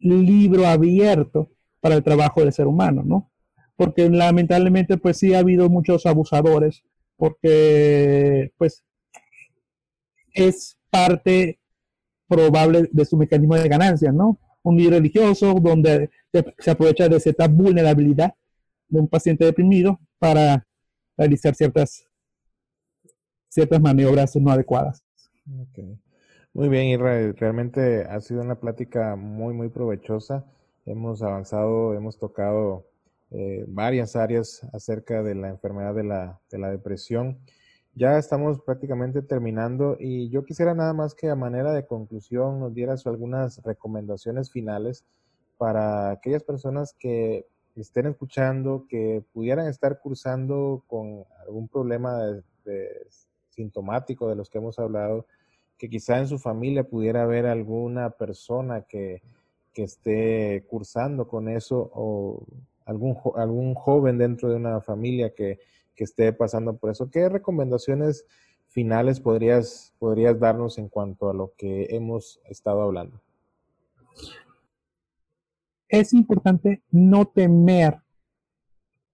libro 0.00 0.66
abierto 0.66 1.50
para 1.80 1.94
el 1.94 2.02
trabajo 2.02 2.40
del 2.40 2.52
ser 2.52 2.66
humano, 2.66 3.02
¿no? 3.04 3.30
Porque 3.76 4.08
lamentablemente, 4.08 4.98
pues 4.98 5.18
sí 5.18 5.34
ha 5.34 5.38
habido 5.38 5.68
muchos 5.70 6.06
abusadores, 6.06 6.82
porque 7.16 8.52
pues 8.56 8.84
es 10.34 10.78
parte 10.90 11.60
probable 12.28 12.88
de 12.92 13.04
su 13.04 13.16
mecanismo 13.16 13.56
de 13.56 13.68
ganancia, 13.68 14.12
¿no? 14.12 14.38
Un 14.62 14.76
líder 14.76 14.94
religioso 14.94 15.54
donde 15.54 16.10
se 16.58 16.70
aprovecha 16.70 17.08
de 17.08 17.20
cierta 17.20 17.48
vulnerabilidad 17.48 18.34
de 18.88 19.00
un 19.00 19.08
paciente 19.08 19.44
deprimido 19.44 20.00
para 20.18 20.66
realizar 21.16 21.54
ciertas, 21.54 22.06
ciertas 23.48 23.80
maniobras 23.80 24.36
no 24.36 24.50
adecuadas. 24.50 25.04
Muy 26.52 26.68
bien, 26.68 26.86
Israel. 26.86 27.36
Realmente 27.36 28.02
ha 28.04 28.20
sido 28.20 28.42
una 28.42 28.58
plática 28.58 29.14
muy, 29.14 29.54
muy 29.54 29.68
provechosa. 29.68 30.44
Hemos 30.84 31.22
avanzado, 31.22 31.94
hemos 31.94 32.18
tocado 32.18 32.86
eh, 33.30 33.64
varias 33.68 34.16
áreas 34.16 34.66
acerca 34.72 35.22
de 35.22 35.36
la 35.36 35.48
enfermedad 35.48 35.94
de 35.94 36.02
la, 36.02 36.40
de 36.50 36.58
la 36.58 36.70
depresión. 36.70 37.38
Ya 37.94 38.18
estamos 38.18 38.60
prácticamente 38.62 39.22
terminando 39.22 39.96
y 40.00 40.28
yo 40.30 40.44
quisiera 40.44 40.74
nada 40.74 40.92
más 40.92 41.14
que 41.14 41.28
a 41.28 41.36
manera 41.36 41.72
de 41.72 41.86
conclusión 41.86 42.58
nos 42.58 42.74
dieras 42.74 43.06
algunas 43.06 43.62
recomendaciones 43.62 44.50
finales 44.50 45.04
para 45.56 46.10
aquellas 46.10 46.42
personas 46.42 46.94
que 46.98 47.46
estén 47.76 48.06
escuchando, 48.06 48.86
que 48.88 49.22
pudieran 49.32 49.68
estar 49.68 50.00
cursando 50.00 50.82
con 50.88 51.24
algún 51.46 51.68
problema 51.68 52.42
sintomático 53.50 54.28
de 54.28 54.36
los 54.36 54.50
que 54.50 54.58
hemos 54.58 54.78
hablado, 54.78 55.26
que 55.80 55.88
quizá 55.88 56.18
en 56.18 56.28
su 56.28 56.38
familia 56.38 56.84
pudiera 56.84 57.22
haber 57.22 57.46
alguna 57.46 58.10
persona 58.10 58.82
que, 58.82 59.22
que 59.72 59.84
esté 59.84 60.62
cursando 60.68 61.26
con 61.26 61.48
eso 61.48 61.90
o 61.94 62.44
algún, 62.84 63.16
algún 63.34 63.74
joven 63.74 64.18
dentro 64.18 64.50
de 64.50 64.56
una 64.56 64.82
familia 64.82 65.32
que, 65.32 65.58
que 65.94 66.04
esté 66.04 66.34
pasando 66.34 66.76
por 66.76 66.90
eso. 66.90 67.10
¿Qué 67.10 67.30
recomendaciones 67.30 68.26
finales 68.68 69.20
podrías, 69.20 69.94
podrías 69.98 70.38
darnos 70.38 70.76
en 70.76 70.90
cuanto 70.90 71.30
a 71.30 71.34
lo 71.34 71.54
que 71.56 71.86
hemos 71.88 72.40
estado 72.44 72.82
hablando? 72.82 73.18
Es 75.88 76.12
importante 76.12 76.82
no 76.90 77.24
temer 77.24 78.00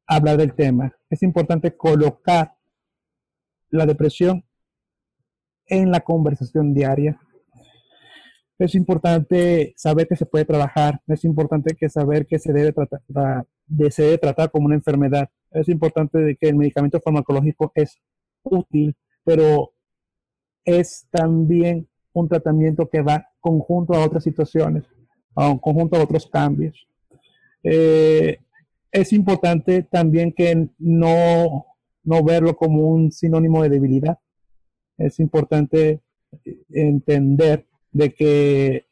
hablar 0.05 0.37
del 0.37 0.53
tema. 0.57 0.97
Es 1.11 1.23
importante 1.23 1.77
colocar 1.77 2.57
la 3.71 3.87
depresión 3.87 4.45
en 5.67 5.91
la 5.91 6.01
conversación 6.01 6.75
diaria. 6.75 7.19
Es 8.59 8.75
importante 8.75 9.75
saber 9.77 10.09
que 10.09 10.17
se 10.17 10.27
puede 10.27 10.45
trabajar. 10.45 11.01
Es 11.07 11.25
importante 11.25 11.75
que 11.75 11.89
saber 11.89 12.27
que 12.27 12.39
se 12.39 12.53
debe 12.53 12.73
tratar, 12.73 13.01
se 13.91 14.03
debe 14.03 14.19
tratar 14.19 14.51
como 14.51 14.67
una 14.67 14.77
enfermedad 14.77 15.29
es 15.61 15.69
importante 15.69 16.37
que 16.39 16.49
el 16.49 16.57
medicamento 16.57 17.01
farmacológico 17.01 17.73
es 17.75 17.99
útil, 18.43 18.95
pero 19.25 19.73
es 20.65 21.07
también 21.11 21.89
un 22.13 22.29
tratamiento 22.29 22.89
que 22.89 23.01
va 23.03 23.29
conjunto 23.41 23.95
a 23.95 24.05
otras 24.05 24.25
situaciones, 24.25 24.85
a 25.35 25.49
un 25.49 25.59
conjunto 25.59 25.97
a 25.97 26.03
otros 26.03 26.27
cambios. 26.27 26.87
Eh, 27.63 28.39
es 28.93 29.13
importante 29.13 29.83
también 29.83 30.33
que 30.33 30.69
no, 30.79 31.67
no 32.05 32.25
verlo 32.25 32.57
como 32.57 32.89
un 32.89 33.11
sinónimo 33.11 33.63
de 33.63 33.71
debilidad. 33.71 34.19
Es 34.99 35.21
importante 35.21 36.01
entender 36.71 37.67
de 37.93 38.15
que 38.15 38.87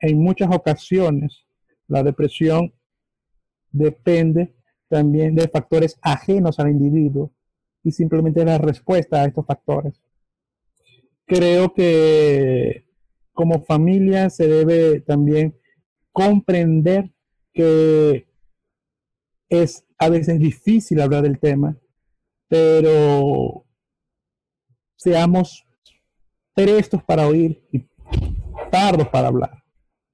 en 0.00 0.18
muchas 0.18 0.54
ocasiones 0.54 1.46
la 1.88 2.02
depresión 2.02 2.72
depende 3.70 4.54
también 4.88 5.34
de 5.34 5.48
factores 5.48 5.98
ajenos 6.02 6.58
al 6.58 6.70
individuo 6.70 7.32
y 7.82 7.92
simplemente 7.92 8.44
la 8.44 8.58
respuesta 8.58 9.22
a 9.22 9.26
estos 9.26 9.46
factores. 9.46 10.00
Creo 11.26 11.72
que 11.72 12.84
como 13.32 13.62
familia 13.62 14.28
se 14.28 14.46
debe 14.46 15.00
también 15.00 15.56
comprender 16.12 17.10
que 17.52 18.26
es 19.48 19.84
a 19.98 20.08
veces 20.08 20.38
difícil 20.38 21.00
hablar 21.00 21.22
del 21.22 21.38
tema, 21.38 21.76
pero 22.48 23.61
seamos 25.02 25.66
prestos 26.54 27.02
para 27.02 27.26
oír 27.26 27.60
y 27.72 27.84
tardos 28.70 29.08
para 29.08 29.28
hablar. 29.28 29.64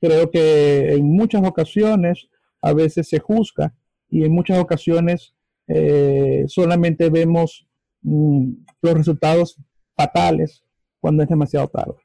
Creo 0.00 0.30
que 0.30 0.94
en 0.94 1.12
muchas 1.12 1.46
ocasiones 1.46 2.28
a 2.62 2.72
veces 2.72 3.08
se 3.08 3.18
juzga 3.18 3.74
y 4.08 4.24
en 4.24 4.32
muchas 4.32 4.58
ocasiones 4.58 5.34
eh, 5.66 6.44
solamente 6.46 7.10
vemos 7.10 7.68
mm, 8.00 8.52
los 8.80 8.94
resultados 8.94 9.58
fatales 9.94 10.64
cuando 11.00 11.22
es 11.22 11.28
demasiado 11.28 11.68
tarde. 11.68 11.96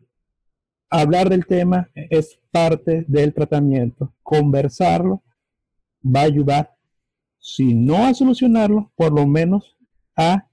Hablar 0.90 1.30
del 1.30 1.46
tema 1.46 1.90
es 1.96 2.38
parte 2.52 3.06
del 3.08 3.34
tratamiento. 3.34 4.14
Conversarlo 4.22 5.24
va 6.04 6.22
a 6.22 6.26
ayudar, 6.26 6.76
si 7.40 7.74
no 7.74 8.06
a 8.06 8.14
solucionarlo, 8.14 8.92
por 8.96 9.14
lo 9.14 9.26
menos 9.26 9.78
a 10.18 10.50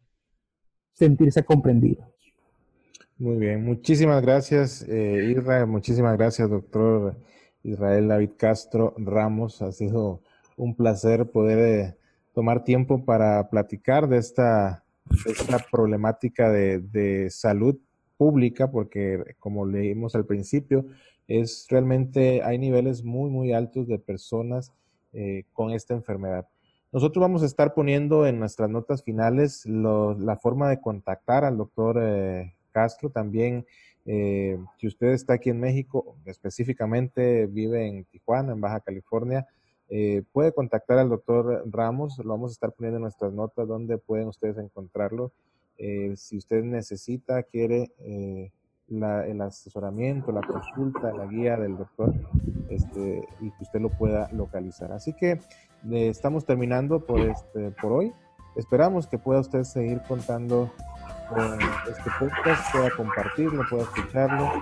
sentirse 0.92 1.42
comprendido. 1.44 2.09
Muy 3.20 3.36
bien, 3.36 3.62
muchísimas 3.62 4.22
gracias 4.22 4.80
eh, 4.88 5.34
Israel, 5.36 5.66
muchísimas 5.66 6.16
gracias 6.16 6.48
doctor 6.48 7.18
Israel 7.62 8.08
David 8.08 8.30
Castro 8.38 8.94
Ramos. 8.96 9.60
Ha 9.60 9.72
sido 9.72 10.22
un 10.56 10.74
placer 10.74 11.30
poder 11.30 11.58
eh, 11.58 11.96
tomar 12.32 12.64
tiempo 12.64 13.04
para 13.04 13.50
platicar 13.50 14.08
de 14.08 14.16
esta, 14.16 14.84
problemática 15.70 16.50
de, 16.50 17.28
salud 17.28 17.76
pública, 18.16 18.70
porque 18.70 19.36
como 19.38 19.66
leímos 19.66 20.14
al 20.14 20.24
principio, 20.24 20.86
es 21.28 21.66
realmente, 21.68 22.42
hay 22.42 22.56
niveles 22.56 23.04
muy, 23.04 23.28
muy 23.28 23.52
altos 23.52 23.86
de 23.86 23.98
personas 23.98 24.72
eh, 25.12 25.44
con 25.52 25.72
esta 25.72 25.92
enfermedad. 25.92 26.48
Nosotros 26.90 27.20
vamos 27.20 27.42
a 27.42 27.46
estar 27.46 27.74
poniendo 27.74 28.26
en 28.26 28.38
nuestras 28.38 28.70
notas 28.70 29.02
finales 29.02 29.66
la 29.66 30.38
forma 30.40 30.70
de 30.70 30.80
contactar 30.80 31.44
al 31.44 31.58
doctor 31.58 31.98
eh, 32.02 32.54
Castro. 32.70 33.10
También, 33.10 33.66
si 34.04 34.86
usted 34.86 35.08
está 35.08 35.34
aquí 35.34 35.50
en 35.50 35.60
México, 35.60 36.16
específicamente 36.24 37.46
vive 37.46 37.86
en 37.86 38.04
Tijuana, 38.06 38.52
en 38.52 38.60
Baja 38.60 38.80
California, 38.80 39.46
eh, 39.92 40.22
puede 40.32 40.52
contactar 40.52 40.98
al 40.98 41.08
doctor 41.08 41.64
Ramos, 41.66 42.16
lo 42.18 42.30
vamos 42.30 42.52
a 42.52 42.54
estar 42.54 42.72
poniendo 42.72 42.98
en 42.98 43.02
nuestras 43.02 43.32
notas 43.32 43.66
donde 43.66 43.98
pueden 43.98 44.28
ustedes 44.28 44.56
encontrarlo. 44.58 45.32
Eh, 45.78 46.14
si 46.16 46.36
usted 46.38 46.62
necesita, 46.62 47.42
quiere 47.42 47.90
eh, 47.98 48.52
el 48.88 49.40
asesoramiento, 49.40 50.30
la 50.30 50.42
consulta, 50.42 51.12
la 51.12 51.26
guía 51.26 51.56
del 51.56 51.76
doctor, 51.76 52.14
este, 52.68 53.26
y 53.40 53.50
que 53.50 53.62
usted 53.62 53.80
lo 53.80 53.90
pueda 53.90 54.30
localizar. 54.32 54.92
Así 54.92 55.12
que 55.12 55.40
estamos 55.90 56.44
terminando 56.44 57.04
por, 57.04 57.20
este, 57.20 57.72
por 57.72 57.92
hoy. 57.92 58.12
Esperamos 58.54 59.08
que 59.08 59.18
pueda 59.18 59.40
usted 59.40 59.64
seguir 59.64 60.02
contando 60.06 60.70
este 61.88 62.10
podcast, 62.18 62.72
pueda 62.72 62.90
compartirlo, 62.90 63.62
pueda 63.68 63.82
escucharlo 63.84 64.52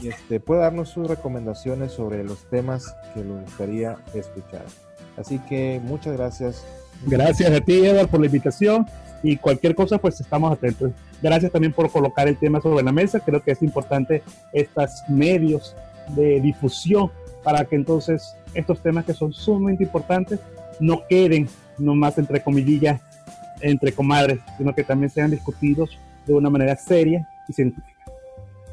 y 0.00 0.08
este, 0.08 0.40
pueda 0.40 0.62
darnos 0.62 0.88
sus 0.88 1.06
recomendaciones 1.06 1.92
sobre 1.92 2.24
los 2.24 2.44
temas 2.50 2.94
que 3.14 3.22
le 3.22 3.40
gustaría 3.40 3.96
escuchar. 4.14 4.64
Así 5.16 5.38
que 5.40 5.80
muchas 5.82 6.16
gracias. 6.16 6.66
Gracias 7.06 7.50
a 7.52 7.60
ti, 7.60 7.84
Edward, 7.84 8.08
por 8.08 8.20
la 8.20 8.26
invitación 8.26 8.86
y 9.22 9.36
cualquier 9.36 9.74
cosa, 9.74 9.98
pues 9.98 10.20
estamos 10.20 10.52
atentos. 10.52 10.90
Gracias 11.22 11.52
también 11.52 11.72
por 11.72 11.90
colocar 11.90 12.28
el 12.28 12.36
tema 12.36 12.60
sobre 12.60 12.82
la 12.84 12.92
mesa. 12.92 13.20
Creo 13.20 13.42
que 13.42 13.52
es 13.52 13.62
importante 13.62 14.22
estos 14.52 14.90
medios 15.08 15.74
de 16.08 16.40
difusión 16.40 17.10
para 17.42 17.64
que 17.64 17.76
entonces 17.76 18.34
estos 18.54 18.80
temas 18.82 19.04
que 19.04 19.14
son 19.14 19.32
sumamente 19.32 19.84
importantes 19.84 20.40
no 20.80 21.02
queden 21.08 21.48
nomás 21.78 22.18
entre 22.18 22.40
comillas, 22.42 23.00
entre 23.60 23.92
comadres, 23.92 24.40
sino 24.56 24.74
que 24.74 24.84
también 24.84 25.10
sean 25.10 25.30
discutidos 25.30 25.98
de 26.28 26.38
una 26.38 26.50
manera 26.50 26.76
seria 26.76 27.28
y 27.48 27.52
científica. 27.52 27.88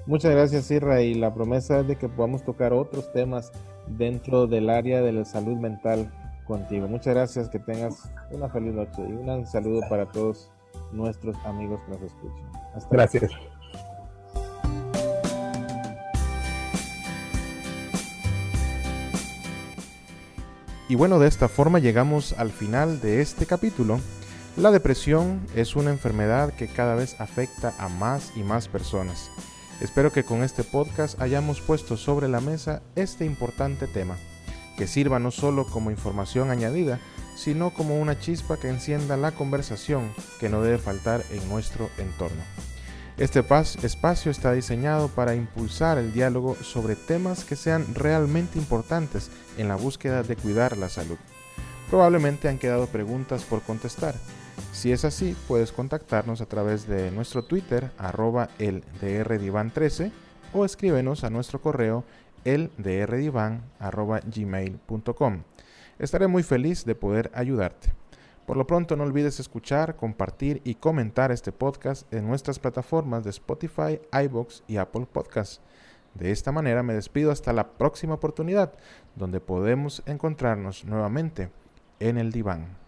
Muchas 0.06 0.32
gracias, 0.32 0.70
Irra, 0.70 1.02
y 1.02 1.16
la 1.16 1.34
promesa 1.34 1.80
es 1.80 1.88
de 1.88 1.96
que 1.96 2.08
podamos 2.08 2.44
tocar 2.44 2.74
otros 2.74 3.12
temas 3.14 3.52
dentro 3.88 4.46
del 4.46 4.70
área 4.70 5.02
de 5.02 5.12
la 5.12 5.26
salud 5.26 5.58
mental 5.58 6.12
contigo. 6.46 6.88
Muchas 6.88 7.16
gracias, 7.16 7.50
que 7.50 7.60
tengas 7.60 8.12
una 8.30 8.50
feliz 8.50 8.74
noche 8.74 9.02
y 9.02 9.12
un 9.14 9.48
saludo 9.48 9.82
para 9.90 10.06
todos 10.12 10.52
nuestros 10.92 11.36
amigos 11.46 11.80
que 11.86 11.92
nos 11.92 12.02
escuchan. 12.04 12.46
Hasta 12.76 12.96
gracias. 12.96 13.32
Y 20.88 20.94
bueno, 20.94 21.18
de 21.18 21.28
esta 21.28 21.48
forma 21.48 21.80
llegamos 21.80 22.34
al 22.34 22.52
final 22.52 23.02
de 23.02 23.22
este 23.22 23.48
capítulo. 23.48 24.00
La 24.58 24.72
depresión 24.72 25.46
es 25.54 25.76
una 25.76 25.90
enfermedad 25.90 26.54
que 26.54 26.70
cada 26.70 26.96
vez 26.96 27.20
afecta 27.20 27.74
a 27.78 27.90
más 27.90 28.32
y 28.38 28.40
más 28.40 28.70
personas. 28.70 29.30
Espero 29.82 30.14
que 30.14 30.24
con 30.24 30.44
este 30.44 30.64
podcast 30.64 31.22
hayamos 31.22 31.60
puesto 31.60 31.98
sobre 31.98 32.30
la 32.30 32.40
mesa 32.40 32.82
este 32.96 33.26
importante 33.26 33.86
tema, 33.86 34.16
que 34.78 34.88
sirva 34.88 35.20
no 35.20 35.32
solo 35.32 35.66
como 35.66 35.92
información 35.92 36.52
añadida, 36.52 37.02
sino 37.36 37.74
como 37.74 38.00
una 38.00 38.18
chispa 38.18 38.56
que 38.56 38.70
encienda 38.70 39.18
la 39.18 39.34
conversación 39.34 40.14
que 40.40 40.48
no 40.48 40.62
debe 40.62 40.78
faltar 40.78 41.22
en 41.32 41.50
nuestro 41.50 41.90
entorno. 41.98 42.42
Este 43.18 43.44
espacio 43.84 44.32
está 44.32 44.54
diseñado 44.54 45.10
para 45.10 45.36
impulsar 45.36 45.98
el 45.98 46.14
diálogo 46.14 46.56
sobre 46.62 46.96
temas 46.96 47.44
que 47.44 47.58
sean 47.58 47.94
realmente 47.94 48.58
importantes 48.58 49.32
en 49.58 49.68
la 49.68 49.76
búsqueda 49.76 50.24
de 50.24 50.38
cuidar 50.38 50.78
la 50.78 50.88
salud. 50.88 51.18
Probablemente 51.90 52.48
han 52.48 52.58
quedado 52.58 52.88
preguntas 52.88 53.44
por 53.44 53.62
contestar. 53.62 54.16
Si 54.72 54.92
es 54.92 55.06
así, 55.06 55.36
puedes 55.48 55.72
contactarnos 55.72 56.42
a 56.42 56.46
través 56.46 56.88
de 56.88 57.10
nuestro 57.12 57.44
Twitter, 57.44 57.92
arroba 57.98 58.50
el 58.60 58.84
13 59.00 60.12
o 60.54 60.66
escríbenos 60.66 61.24
a 61.24 61.30
nuestro 61.30 61.62
correo 61.62 62.04
eldrdivan.gmail.com. 62.44 65.44
Estaré 65.98 66.28
muy 66.28 66.44
feliz 66.44 66.84
de 66.86 66.96
poder 66.96 67.32
ayudarte. 67.34 67.94
Por 68.46 68.58
lo 68.58 68.68
pronto 68.68 68.96
no 68.96 69.04
olvides 69.04 69.40
escuchar, 69.40 69.96
compartir 69.96 70.62
y 70.64 70.76
comentar 70.76 71.32
este 71.32 71.52
podcast 71.52 72.14
en 72.14 72.28
nuestras 72.28 72.60
plataformas 72.60 73.24
de 73.24 73.32
Spotify, 73.32 74.00
iBox 74.26 74.64
y 74.68 74.78
Apple 74.78 75.08
Podcasts. 75.12 75.62
De 76.14 76.30
esta 76.32 76.52
manera 76.52 76.84
me 76.84 76.94
despido 76.94 77.32
hasta 77.32 77.54
la 77.54 77.70
próxima 77.70 78.14
oportunidad, 78.14 78.74
donde 79.16 79.40
podemos 79.40 80.04
encontrarnos 80.06 80.86
nuevamente 80.86 81.50
en 82.00 82.20
el 82.20 82.32
diván. 82.32 82.85